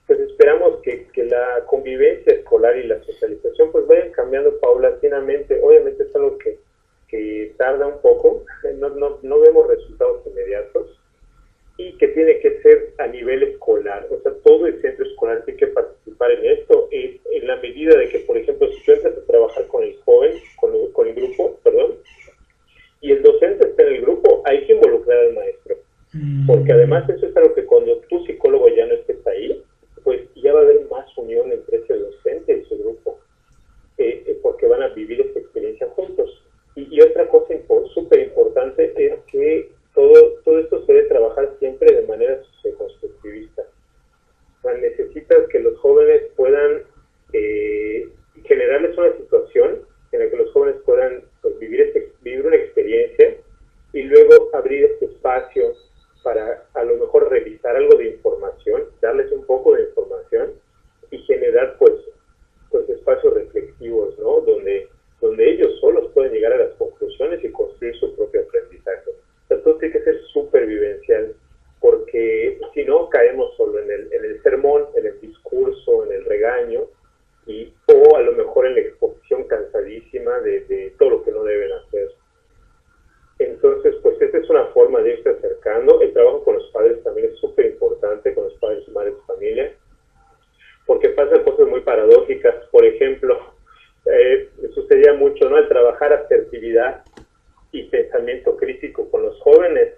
pues 0.08 0.20
esperamos 0.20 0.82
que, 0.84 1.08
que, 1.08 1.26
la 1.26 1.64
convivencia 1.66 2.34
escolar 2.34 2.78
y 2.78 2.84
la 2.84 3.02
socialización 3.04 3.72
pues 3.72 3.88
vayan 3.88 4.12
cambiando 4.12 4.58
paulatinamente. 4.60 5.60
Obviamente 5.62 6.04
es 6.04 6.16
algo 6.16 6.38
que, 6.38 6.60
que 7.08 7.54
tarda 7.58 7.88
un 7.88 8.02
poco, 8.02 8.46
no, 8.76 8.90
no, 8.90 9.20
no 9.22 9.40
vemos 9.40 9.68
resultados 9.68 10.26
inmediatos 10.28 11.00
y 11.78 11.94
que 11.98 12.10
tiene 12.10 12.40
que 12.40 12.62
ser 12.62 12.94
a 13.00 13.08
nivel 13.08 13.42
escolar. 13.44 14.08
O 14.12 14.22
sea, 14.22 14.32
todo 14.44 14.68
el 14.68 14.80
centro 14.82 15.06
escolar 15.06 15.44
tiene 15.46 15.60
que 15.60 15.68
participar 15.68 16.32
en 16.32 16.46
esto 16.46 16.88
en, 16.92 17.20
en 17.32 17.48
la 17.48 17.56
medida 17.58 17.98
de 17.98 18.10
que, 18.10 18.20
por 18.20 18.38
ejemplo, 18.38 18.72
si 18.72 18.84
tú 18.84 18.92
entras 18.92 19.18
a 19.18 19.26
trabajar 19.26 19.66
con 19.68 19.84
el 19.84 19.98
joven, 20.02 20.34
con 20.60 20.76
el, 20.76 20.92
con 20.92 21.08
el 21.08 21.16
grupo, 21.16 21.60
perdón, 21.64 21.96
y 23.02 23.12
el 23.12 23.24
docente 23.24 23.68
está 23.68 23.84
en 23.84 23.96
el 23.96 24.02
grupo, 24.02 24.44
hay 24.46 24.66
que 24.66 24.74
involucrar 24.74 25.18
al 25.18 25.34
maestro. 25.34 25.76
Mm. 26.14 26.46
Porque 26.46 26.72
además 26.72 27.10
eso 27.10 27.26
es 27.26 27.36
algo 27.36 27.54
que 27.56 27.66
cuando 27.66 27.98
tu 28.10 28.24
psicólogo 28.26 28.70
ya 28.70 28.86
no 28.86 28.94
estés 28.94 29.26
ahí, 29.28 29.64
pues 30.04 30.22
ya 30.36 30.54
va 30.54 30.60
a 30.60 30.64
haber 30.64 30.88
más 30.90 31.06
unión 31.18 31.52
entre 31.52 31.78
ese 31.78 31.96
docente 31.96 32.58
y 32.58 32.66
su 32.66 32.78
grupo, 32.78 33.20
eh, 33.98 34.24
eh, 34.28 34.40
porque 34.42 34.68
van 34.68 34.84
a 34.84 34.90
vivir 34.90 35.22
esta 35.22 35.40
experiencia 35.40 35.88
juntos. 35.90 36.44
Y, 36.76 36.96
y 36.96 37.02
otra 37.02 37.28
cosa 37.28 37.56
súper 37.94 38.20
importante 38.20 38.94
es 38.96 39.20
que 39.32 39.70
todo, 39.94 40.14
todo 40.46 40.60
esto 40.60 40.86
se 40.86 40.94
debe 40.94 41.08
trabajar 41.08 41.54
siempre 41.60 41.94
de 41.94 42.08
manera 42.08 42.40
constructivista. 42.78 43.64
O 44.60 44.62
sea, 44.62 44.78
necesitas 44.78 45.48
que 45.50 45.60
los 45.60 45.78
jóvenes 45.80 46.24
puedan 46.36 46.84
eh, 47.34 48.08
generarles 48.46 48.98
una 48.98 49.16
situación 49.18 49.80
en 50.12 50.20
la 50.20 50.30
que 50.30 50.38
los 50.38 50.52
jóvenes 50.52 50.82
puedan 50.86 51.24
pues, 51.42 51.58
vivir, 51.60 51.82
este, 51.82 52.12
vivir 52.22 52.46
una 52.46 52.56
experiencia 52.56 53.38
y 53.94 54.04
luego 54.04 54.50
abrir 54.72 54.86
este 54.86 55.06
espacio 55.06 55.74
para 56.24 56.64
a 56.74 56.84
lo 56.84 56.98
mejor 56.98 57.30
revisar 57.30 57.76
algo 57.76 57.98
de 57.98 58.10
información, 58.10 58.84
darles 59.02 59.32
un 59.32 59.46
poco 59.46 59.76
de 59.76 59.84
información 59.84 60.52
y 61.10 61.18
generar 61.20 61.76
pues, 61.78 61.94
pues 62.70 62.88
espacios 62.90 63.34
reflexivos, 63.34 64.18
¿no? 64.20 64.40
Donde, 64.42 64.88
donde 65.20 65.52
ellos 65.52 65.78
solos 65.82 66.12
pueden 66.14 66.32
llegar 66.32 66.54
a 66.54 66.58
las 66.58 66.74
conclusiones 66.76 67.44
y 67.44 67.52
construir 67.52 67.96
su 68.00 68.16
propio 68.16 68.42
aprendizaje. 68.42 69.12
O 69.50 69.56
todo 69.58 69.76
tiene 69.78 69.94
que 69.94 70.04
ser 70.04 70.22
súper 70.32 70.66
vivencial, 70.68 71.36
porque 71.82 72.60
si 72.74 72.86
no 72.86 73.10
caemos 73.10 73.54
solo 73.58 73.80
en 73.80 73.92
el, 73.92 74.14
en 74.14 74.24
el 74.24 74.42
sermón, 74.44 74.86
en 74.96 75.08
el 75.08 75.20
discurso, 75.20 76.06
en 76.06 76.14
el 76.14 76.26
regaño, 76.26 76.82
y, 77.48 77.74
o 77.88 78.16
a 78.16 78.22
lo 78.22 78.34
mejor 78.34 78.68
en 78.68 78.76
la 78.76 78.82
exposición 78.82 79.44
cansadísima 79.46 80.40
de, 80.40 80.62
de 80.62 80.94
todo 80.98 81.10
lo 81.10 81.24
que 81.24 81.32
no 81.32 81.44
deben 81.44 81.72
hacer. 81.74 82.12
Entonces, 83.44 83.96
pues 84.02 84.22
esta 84.22 84.38
es 84.38 84.50
una 84.50 84.66
forma 84.68 85.02
de 85.02 85.14
irse 85.14 85.30
acercando. 85.30 86.02
El 86.02 86.14
trabajo 86.14 86.44
con 86.44 86.56
los 86.56 86.68
padres 86.72 87.04
también 87.04 87.32
es 87.32 87.38
súper 87.40 87.66
importante, 87.66 88.34
con 88.34 88.46
los 88.46 88.54
padres 88.56 88.84
y 88.88 88.92
madres 88.92 89.16
familia, 89.28 89.74
porque 90.86 91.10
pasan 91.10 91.44
cosas 91.44 91.68
muy 91.68 91.82
paradójicas. 91.82 92.56
Por 92.72 92.86
ejemplo, 92.86 93.38
eh, 94.06 94.50
sucedía 94.74 95.14
mucho, 95.14 95.50
¿no? 95.50 95.58
Al 95.58 95.68
trabajar 95.68 96.14
asertividad 96.14 97.04
y 97.72 97.84
pensamiento 97.84 98.58
crítico 98.58 99.10
con 99.10 99.24
los 99.24 99.40
jóvenes, 99.40 99.96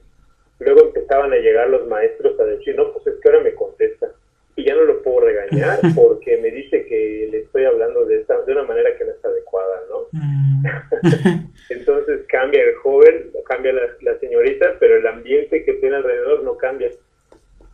luego 0.60 0.82
empezaban 0.82 1.34
a 1.34 1.38
llegar 1.38 1.70
los 1.70 1.88
maestros 1.88 2.40
a 2.40 2.46
decir, 2.46 2.76
no, 2.76 2.94
pues 2.94 3.08
es 3.08 3.20
que 3.20 3.30
ahora 3.30 3.42
me 3.42 3.54
contestan 3.54 4.12
y 4.56 4.66
ya 4.66 4.76
no 4.76 4.84
lo 4.84 5.02
puedo 5.02 5.22
regañar 5.22 5.80
porque 5.96 6.38
me 6.38 6.52
dice 6.52 6.86
que 6.86 7.28
le 7.32 7.40
estoy 7.40 7.66
hablando 7.66 8.06
de, 8.06 8.22
esta, 8.22 8.42
de 8.42 8.52
una 8.52 8.64
manera 8.64 8.96
que 8.98 9.06
no 9.06 9.12
es 9.12 9.26
adecuada, 9.26 9.82
¿no? 9.90 10.08
Mm. 10.12 10.66
Entonces 11.70 12.22
cambia 12.28 12.64
el 12.64 12.76
joven, 12.76 13.32
cambia 13.46 13.74
la, 13.74 13.82
la, 14.02 14.20
señorita, 14.20 14.78
pero 14.80 14.98
el 14.98 15.08
ambiente 15.08 15.64
que 15.64 15.74
tiene 15.74 15.96
alrededor 15.98 16.44
no 16.44 16.58
cambia. 16.58 16.90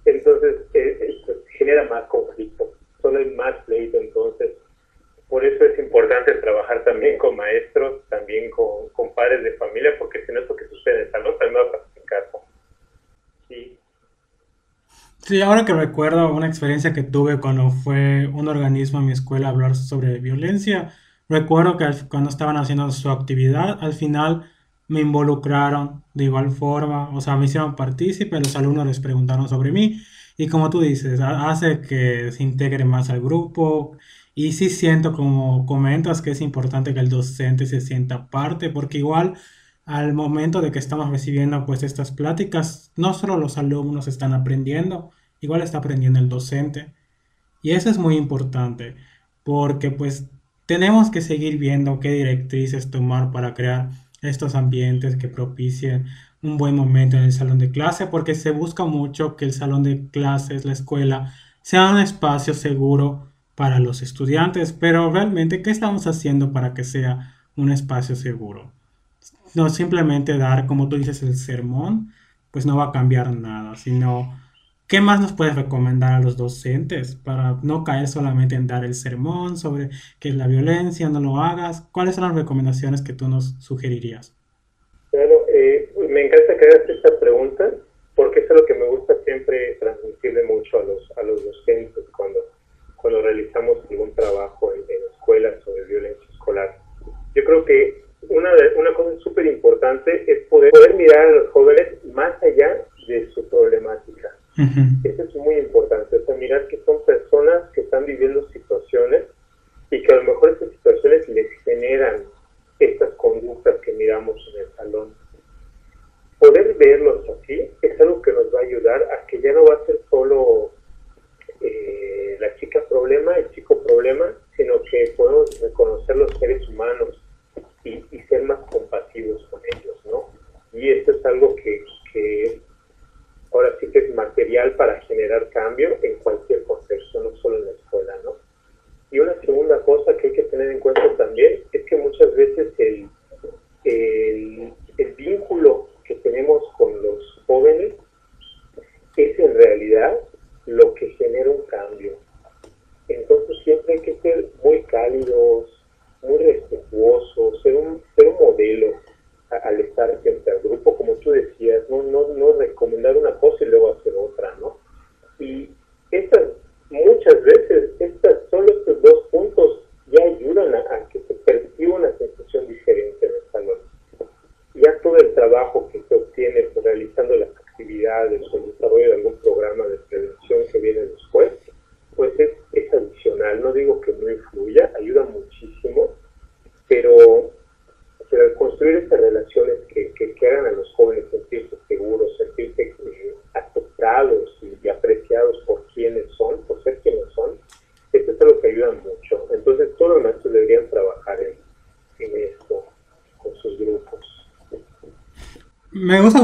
Entonces 0.06 0.56
eh, 0.74 1.18
genera 1.58 1.84
más 1.86 2.06
conflicto, 2.06 2.74
solo 3.02 3.20
hay 3.20 3.30
más 3.32 3.56
pleito 3.66 3.98
entonces. 3.98 4.52
Por 5.28 5.46
eso 5.46 5.64
es 5.64 5.78
importante 5.78 6.34
trabajar 6.36 6.84
también 6.84 7.20
con 7.20 7.36
maestros, 7.36 8.02
también 8.10 8.50
con, 8.50 8.90
con 8.90 9.14
padres 9.14 9.44
de 9.44 9.54
familia, 9.54 9.92
porque 10.00 10.26
si 10.26 10.32
no 10.32 10.40
es 10.40 10.50
lo 10.50 10.56
que 10.56 10.68
sucede 10.68 10.96
en 10.96 11.02
el 11.02 11.12
salón, 11.12 11.38
también 11.38 11.62
va 11.64 11.68
a 11.68 11.72
pasar 11.72 11.88
en 11.96 12.06
casa. 12.06 12.38
Sí, 12.40 12.49
Sí, 15.30 15.42
ahora 15.44 15.64
que 15.64 15.74
recuerdo 15.74 16.34
una 16.34 16.48
experiencia 16.48 16.92
que 16.92 17.04
tuve 17.04 17.40
cuando 17.40 17.70
fue 17.70 18.26
un 18.34 18.48
organismo 18.48 18.98
en 18.98 19.06
mi 19.06 19.12
escuela 19.12 19.46
a 19.46 19.52
hablar 19.52 19.76
sobre 19.76 20.18
violencia, 20.20 20.92
recuerdo 21.28 21.78
que 21.78 21.86
cuando 22.10 22.32
estaban 22.32 22.58
haciendo 22.58 22.90
su 22.92 23.12
actividad, 23.12 23.78
al 23.80 23.94
final 23.94 24.50
me 24.88 25.02
involucraron 25.02 26.04
de 26.16 26.24
igual 26.24 26.50
forma, 26.50 27.10
o 27.12 27.22
sea, 27.22 27.38
me 27.38 27.46
hicieron 27.46 27.76
partícipe, 27.76 28.40
los 28.40 28.56
alumnos 28.56 28.88
les 28.88 29.00
preguntaron 29.00 29.48
sobre 29.48 29.72
mí 29.72 30.02
y 30.36 30.48
como 30.48 30.72
tú 30.72 30.82
dices, 30.82 31.20
hace 31.20 31.80
que 31.82 32.32
se 32.32 32.42
integre 32.42 32.84
más 32.84 33.12
al 33.12 33.22
grupo 33.22 33.98
y 34.34 34.54
sí 34.54 34.72
siento 34.72 35.14
como 35.14 35.68
comentas 35.68 36.24
que 36.24 36.32
es 36.32 36.42
importante 36.42 36.96
que 36.96 37.02
el 37.02 37.10
docente 37.10 37.68
se 37.68 37.82
sienta 37.82 38.32
parte 38.32 38.72
porque 38.72 38.98
igual 38.98 39.36
al 39.86 40.14
momento 40.14 40.62
de 40.62 40.72
que 40.72 40.80
estamos 40.80 41.10
recibiendo 41.12 41.66
pues 41.68 41.84
estas 41.84 42.12
pláticas, 42.12 42.92
no 42.96 43.14
solo 43.14 43.38
los 43.38 43.60
alumnos 43.60 44.08
están 44.08 44.34
aprendiendo, 44.34 45.12
igual 45.42 45.62
está 45.62 45.80
aprendiendo 45.80 46.20
el 46.20 46.30
docente. 46.30 46.94
Y 47.62 47.72
eso 47.72 47.90
es 47.90 47.98
muy 47.98 48.16
importante, 48.16 48.96
porque 49.44 49.92
pues 49.92 50.26
tenemos 50.66 51.10
que 51.10 51.22
seguir 51.22 51.58
viendo 51.58 52.00
qué 52.00 52.12
directrices 52.12 52.92
tomar 52.92 53.32
para 53.32 53.54
crear 53.54 53.92
estos 54.22 54.56
ambientes 54.56 55.16
que 55.16 55.28
propicien 55.28 56.06
un 56.42 56.58
buen 56.58 56.76
momento 56.76 57.18
en 57.18 57.24
el 57.24 57.34
salón 57.34 57.60
de 57.60 57.72
clase, 57.72 58.08
porque 58.08 58.36
se 58.36 58.52
busca 58.52 58.86
mucho 58.86 59.36
que 59.36 59.46
el 59.46 59.54
salón 59.54 59.84
de 59.84 60.08
clases, 60.08 60.64
la 60.66 60.74
escuela, 60.74 61.34
sea 61.62 61.92
un 61.92 62.00
espacio 62.00 62.54
seguro 62.54 63.28
para 63.56 63.80
los 63.80 64.02
estudiantes, 64.02 64.72
pero 64.72 65.12
realmente, 65.12 65.62
¿qué 65.62 65.70
estamos 65.70 66.08
haciendo 66.08 66.54
para 66.54 66.74
que 66.74 66.86
sea 66.86 67.36
un 67.58 67.72
espacio 67.72 68.16
seguro? 68.16 68.72
no 69.54 69.70
simplemente 69.70 70.38
dar, 70.38 70.66
como 70.66 70.90
tú 70.90 70.98
dices, 70.98 71.24
el 71.24 71.36
sermón, 71.36 72.14
pues 72.52 72.66
no 72.66 72.78
va 72.78 72.86
a 72.86 72.92
cambiar 72.92 73.36
nada, 73.36 73.76
sino 73.76 74.40
¿qué 74.90 75.02
más 75.02 75.22
nos 75.22 75.34
puedes 75.34 75.56
recomendar 75.56 76.14
a 76.14 76.20
los 76.20 76.36
docentes 76.36 77.16
para 77.16 77.58
no 77.62 77.84
caer 77.84 78.08
solamente 78.08 78.56
en 78.56 78.66
dar 78.66 78.84
el 78.84 78.96
sermón 78.96 79.56
sobre 79.56 79.90
qué 80.20 80.30
es 80.30 80.36
la 80.36 80.48
violencia, 80.48 81.08
no 81.10 81.20
lo 81.20 81.38
hagas? 81.38 81.88
¿Cuáles 81.92 82.16
son 82.16 82.26
las 82.26 82.36
recomendaciones 82.36 83.04
que 83.04 83.14
tú 83.14 83.28
nos 83.28 83.56
sugerirías? 83.64 84.36
Claro, 85.12 85.46
eh, 85.54 85.94
me 86.10 86.26
encanta 86.26 86.58
que 86.58 86.66
hagas 86.66 86.90
esta 86.90 87.20
pregunta 87.20 87.72
porque 88.16 88.40
es 88.40 88.50
lo 88.50 88.66
que 88.66 88.74
me 88.74 88.88
gusta 88.90 89.09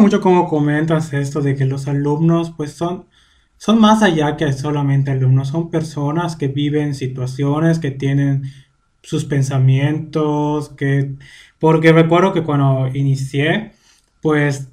mucho 0.05 0.21
cómo 0.21 0.47
comentas 0.47 1.13
esto 1.13 1.41
de 1.41 1.55
que 1.55 1.65
los 1.65 1.87
alumnos 1.87 2.51
pues 2.55 2.73
son 2.73 3.05
son 3.57 3.79
más 3.79 4.03
allá 4.03 4.37
que 4.37 4.51
solamente 4.53 5.11
alumnos, 5.11 5.47
son 5.49 5.69
personas 5.71 6.35
que 6.35 6.47
viven 6.47 6.93
situaciones, 6.93 7.79
que 7.79 7.91
tienen 7.91 8.43
sus 9.01 9.25
pensamientos, 9.25 10.69
que... 10.69 11.15
Porque 11.59 11.91
recuerdo 11.93 12.33
que 12.33 12.43
cuando 12.43 12.87
inicié, 12.93 13.71
pues 14.21 14.69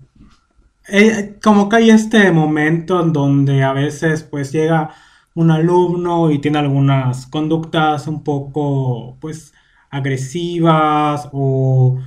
eh, 0.88 1.38
como 1.42 1.68
que 1.68 1.76
hay 1.76 1.90
este 1.90 2.32
momento 2.32 3.02
en 3.02 3.12
donde 3.12 3.62
a 3.62 3.72
veces 3.72 4.24
pues 4.24 4.52
llega 4.52 4.90
un 5.34 5.50
alumno 5.50 6.30
y 6.30 6.38
tiene 6.40 6.58
algunas 6.58 7.26
conductas 7.26 8.08
un 8.08 8.22
poco 8.24 9.16
pues 9.20 9.54
agresivas 9.90 11.28
o 11.32 11.98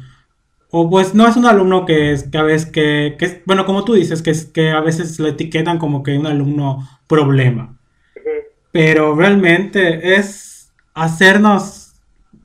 o 0.77 0.89
pues 0.89 1.15
no 1.15 1.25
es 1.25 1.37
un 1.37 1.45
alumno 1.45 1.85
que 1.85 2.11
es 2.11 2.23
que 2.23 2.37
a 2.37 2.43
veces 2.43 2.69
que, 2.69 3.15
que 3.17 3.41
bueno, 3.45 3.65
como 3.65 3.85
tú 3.85 3.93
dices, 3.93 4.21
que 4.21 4.31
es 4.31 4.43
que 4.43 4.71
a 4.71 4.81
veces 4.81 5.17
lo 5.19 5.27
etiquetan 5.29 5.77
como 5.77 6.03
que 6.03 6.17
un 6.17 6.27
alumno 6.27 6.85
problema. 7.07 7.77
Pero 8.73 9.15
realmente 9.15 10.17
es 10.17 10.73
hacernos 10.93 11.93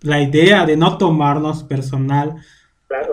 la 0.02 0.22
idea 0.22 0.64
de 0.64 0.76
no 0.76 0.96
tomarnos 0.96 1.64
personal 1.64 2.36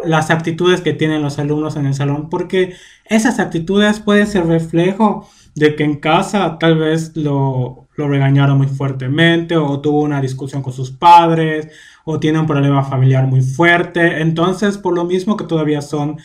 las 0.06 0.30
actitudes 0.30 0.82
que 0.82 0.94
tienen 0.94 1.24
los 1.24 1.40
alumnos 1.40 1.78
en 1.78 1.88
el 1.88 1.96
salón, 1.96 2.30
porque 2.30 2.76
esas 3.06 3.40
actitudes 3.40 4.00
pueden 4.00 4.28
ser 4.28 4.46
reflejo 4.46 5.28
de 5.56 5.76
que 5.76 5.84
en 5.84 5.96
casa 5.96 6.60
tal 6.60 6.78
vez 6.78 7.18
lo, 7.18 7.88
lo 7.96 8.08
regañaron 8.08 8.60
muy 8.60 8.68
fuertemente 8.68 9.58
o 9.58 9.82
tuvo 9.82 10.02
una 10.02 10.22
discusión 10.22 10.62
con 10.62 10.74
sus 10.74 10.92
padres 10.92 11.70
o 12.10 12.22
tiene 12.22 12.40
un 12.40 12.48
problema 12.48 12.86
familiar 12.86 13.28
muy 13.28 13.42
fuerte. 13.42 14.22
Entonces, 14.22 14.78
por 14.78 14.96
lo 14.96 15.04
mismo 15.04 15.36
que 15.36 15.44
todavía 15.44 15.82
son 15.82 16.18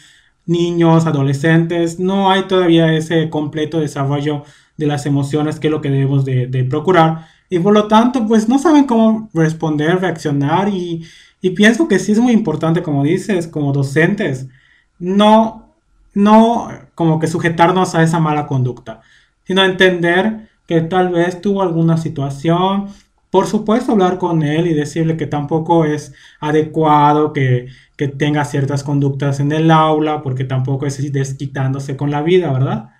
niños, 0.47 1.07
adolescentes, 1.07 1.99
no 1.99 2.31
hay 2.31 2.45
todavía 2.45 2.95
ese 2.95 3.29
completo 3.31 3.81
desarrollo 3.81 4.45
de 4.77 4.87
las 4.87 5.07
emociones 5.07 5.59
que 5.59 5.67
es 5.67 5.73
lo 5.73 5.81
que 5.81 5.91
debemos 5.91 6.25
de, 6.25 6.67
procurar. 6.71 7.27
Y 7.51 7.59
por 7.59 7.75
lo 7.75 7.89
tanto, 7.89 8.29
pues 8.29 8.49
no 8.49 8.61
saben 8.61 8.85
cómo 8.85 9.29
responder, 9.35 10.01
reaccionar 10.01 10.69
y, 10.69 11.05
y 11.41 11.51
pienso 11.51 11.89
que 11.89 11.99
sí 11.99 12.13
es 12.13 12.21
muy 12.21 12.33
importante, 12.33 12.85
como 12.85 13.03
dices, 13.03 13.49
como 13.49 13.73
docentes, 13.73 14.47
no, 15.01 15.75
no 16.15 16.69
como 16.95 17.19
que 17.19 17.27
sujetarnos 17.27 17.97
a 17.97 18.05
esa 18.05 18.21
mala 18.21 18.47
conducta, 18.47 19.01
sino 19.45 19.65
entender 19.65 20.49
que 20.69 20.81
tal 20.81 21.09
vez 21.09 21.41
tuvo 21.41 21.61
alguna 21.61 21.97
situación 21.97 22.87
por 23.33 23.47
supuesto, 23.47 23.93
hablar 23.93 24.19
con 24.19 24.43
él 24.43 24.67
y 24.67 24.75
decirle 24.75 25.17
que 25.17 25.27
tampoco 25.27 25.87
es 25.87 26.13
adecuado 26.39 27.33
que, 27.33 27.69
tenga 28.19 28.45
ciertas 28.45 28.83
conductas 28.85 29.41
en 29.41 29.53
el 29.53 29.71
aula, 29.71 30.23
porque 30.23 30.45
tampoco 30.45 30.85
es 30.85 31.13
desquitándose 31.13 31.97
con 31.97 32.11
la 32.11 32.21
vida, 32.21 32.53
¿verdad? 32.53 32.91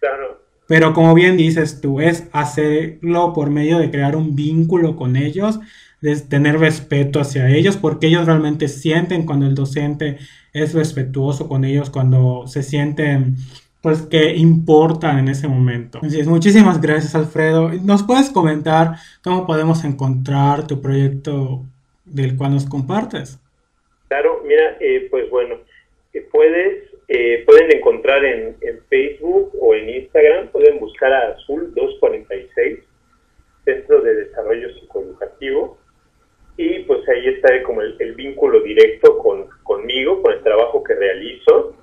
Claro. 0.00 0.40
Pero 0.66 0.94
como 0.94 1.12
bien 1.12 1.36
dices 1.36 1.82
tú, 1.82 2.00
es 2.00 2.26
hacerlo 2.32 3.34
por 3.34 3.50
medio 3.50 3.78
de 3.78 3.90
crear 3.90 4.16
un 4.16 4.34
vínculo 4.34 4.96
con 4.96 5.16
ellos, 5.16 5.60
de 6.00 6.16
tener 6.16 6.58
respeto 6.58 7.20
hacia 7.20 7.50
ellos, 7.50 7.76
porque 7.76 8.06
ellos 8.06 8.24
realmente 8.24 8.68
sienten 8.68 9.26
cuando 9.26 9.44
el 9.46 9.54
docente 9.54 10.16
es 10.54 10.72
respetuoso 10.72 11.48
con 11.48 11.66
ellos, 11.66 11.90
cuando 11.90 12.46
se 12.46 12.62
sienten 12.62 13.36
pues 13.82 14.02
que 14.02 14.34
importan 14.36 15.18
en 15.18 15.28
ese 15.28 15.48
momento. 15.48 15.98
Muchísimas 16.26 16.80
gracias 16.80 17.16
Alfredo. 17.16 17.70
¿Nos 17.84 18.04
puedes 18.04 18.30
comentar 18.30 18.94
cómo 19.24 19.44
podemos 19.44 19.84
encontrar 19.84 20.68
tu 20.68 20.80
proyecto 20.80 21.62
del 22.04 22.36
cual 22.36 22.52
nos 22.52 22.66
compartes? 22.66 23.40
Claro, 24.08 24.42
mira, 24.46 24.76
eh, 24.78 25.08
pues 25.10 25.28
bueno, 25.30 25.56
eh, 26.12 26.26
puedes, 26.30 26.84
eh, 27.08 27.42
pueden 27.44 27.76
encontrar 27.76 28.24
en, 28.24 28.56
Facebook 28.88 29.52
o 29.58 29.74
en 29.74 29.88
Instagram, 29.88 30.48
pueden 30.48 30.78
buscar 30.78 31.12
a 31.12 31.32
Azul 31.32 31.72
246, 31.74 32.80
Centro 33.64 34.02
de 34.02 34.14
Desarrollo 34.14 34.68
Psicoeducativo, 34.74 35.78
y 36.58 36.80
pues 36.80 37.08
ahí 37.08 37.28
está 37.28 37.62
como 37.62 37.80
el, 37.80 37.96
el 37.98 38.14
vínculo 38.14 38.60
directo 38.60 39.16
con, 39.18 39.46
conmigo, 39.62 40.20
con 40.20 40.34
el 40.34 40.42
trabajo 40.42 40.84
que 40.84 40.94
realizo 40.94 41.74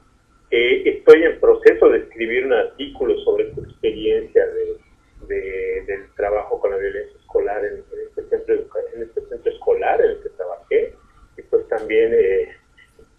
eh, 0.51 0.81
estoy 0.85 1.23
en 1.23 1.39
proceso 1.39 1.89
de 1.89 1.99
escribir 1.99 2.45
un 2.45 2.53
artículo 2.53 3.17
sobre 3.19 3.45
tu 3.45 3.61
experiencia 3.61 4.45
de, 4.47 5.83
del 5.85 6.11
trabajo 6.15 6.59
con 6.59 6.71
la 6.71 6.77
violencia 6.77 7.15
escolar 7.19 7.63
en, 7.63 7.83
este 8.07 8.23
centro 8.29 8.55
en 8.95 9.03
este 9.03 9.21
centro 9.21 9.51
escolar 9.51 10.01
en 10.01 10.11
el 10.11 10.23
que 10.23 10.29
trabajé. 10.29 10.93
Y 11.37 11.41
pues 11.43 11.67
también 11.67 12.13
eh, 12.13 12.49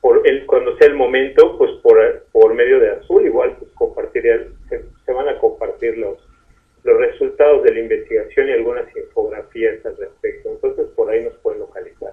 por 0.00 0.26
el, 0.26 0.44
cuando 0.46 0.76
sea 0.78 0.88
el 0.88 0.94
momento 0.94 1.56
pues 1.56 1.70
por, 1.82 2.26
por 2.32 2.54
medio 2.54 2.80
de 2.80 2.90
Azul 2.90 3.24
igual 3.24 3.56
pues 3.58 3.70
compartiría 3.72 4.46
se, 4.68 5.12
van 5.12 5.28
a 5.28 5.38
compartir 5.38 5.98
los 5.98 6.18
los 6.82 6.96
resultados 6.96 7.62
de 7.62 7.74
la 7.74 7.80
investigación 7.80 8.48
y 8.48 8.52
algunas 8.52 8.96
infografías 8.96 9.84
al 9.84 9.98
respecto. 9.98 10.48
Entonces 10.50 10.86
por 10.96 11.10
ahí 11.10 11.22
nos 11.22 11.36
pueden 11.38 11.60
localizar 11.60 12.12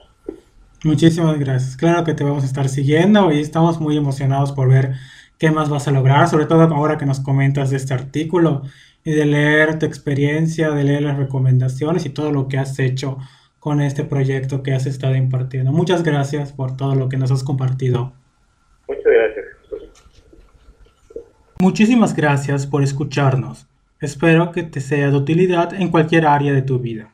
Muchísimas 0.83 1.39
gracias. 1.39 1.75
Claro 1.75 2.03
que 2.03 2.13
te 2.13 2.23
vamos 2.23 2.43
a 2.43 2.45
estar 2.45 2.69
siguiendo 2.69 3.31
y 3.31 3.39
estamos 3.39 3.79
muy 3.79 3.97
emocionados 3.97 4.51
por 4.51 4.69
ver 4.69 4.93
qué 5.37 5.51
más 5.51 5.69
vas 5.69 5.87
a 5.87 5.91
lograr, 5.91 6.27
sobre 6.27 6.45
todo 6.45 6.61
ahora 6.61 6.97
que 6.97 7.05
nos 7.05 7.19
comentas 7.19 7.71
de 7.71 7.77
este 7.77 7.93
artículo 7.93 8.61
y 9.03 9.11
de 9.11 9.25
leer 9.25 9.79
tu 9.79 9.85
experiencia, 9.85 10.71
de 10.71 10.83
leer 10.83 11.03
las 11.03 11.17
recomendaciones 11.17 12.05
y 12.05 12.09
todo 12.09 12.31
lo 12.31 12.47
que 12.47 12.57
has 12.57 12.77
hecho 12.79 13.17
con 13.59 13.81
este 13.81 14.03
proyecto 14.03 14.63
que 14.63 14.73
has 14.73 14.85
estado 14.85 15.15
impartiendo. 15.15 15.71
Muchas 15.71 16.03
gracias 16.03 16.53
por 16.53 16.77
todo 16.77 16.95
lo 16.95 17.09
que 17.09 17.17
nos 17.17 17.31
has 17.31 17.43
compartido. 17.43 18.13
Muchas 18.87 19.03
gracias. 19.05 19.45
Muchísimas 21.59 22.15
gracias 22.15 22.67
por 22.67 22.83
escucharnos. 22.83 23.67
Espero 23.99 24.51
que 24.51 24.63
te 24.63 24.79
sea 24.79 25.09
de 25.09 25.17
utilidad 25.17 25.73
en 25.73 25.89
cualquier 25.89 26.27
área 26.27 26.53
de 26.53 26.61
tu 26.61 26.79
vida. 26.79 27.11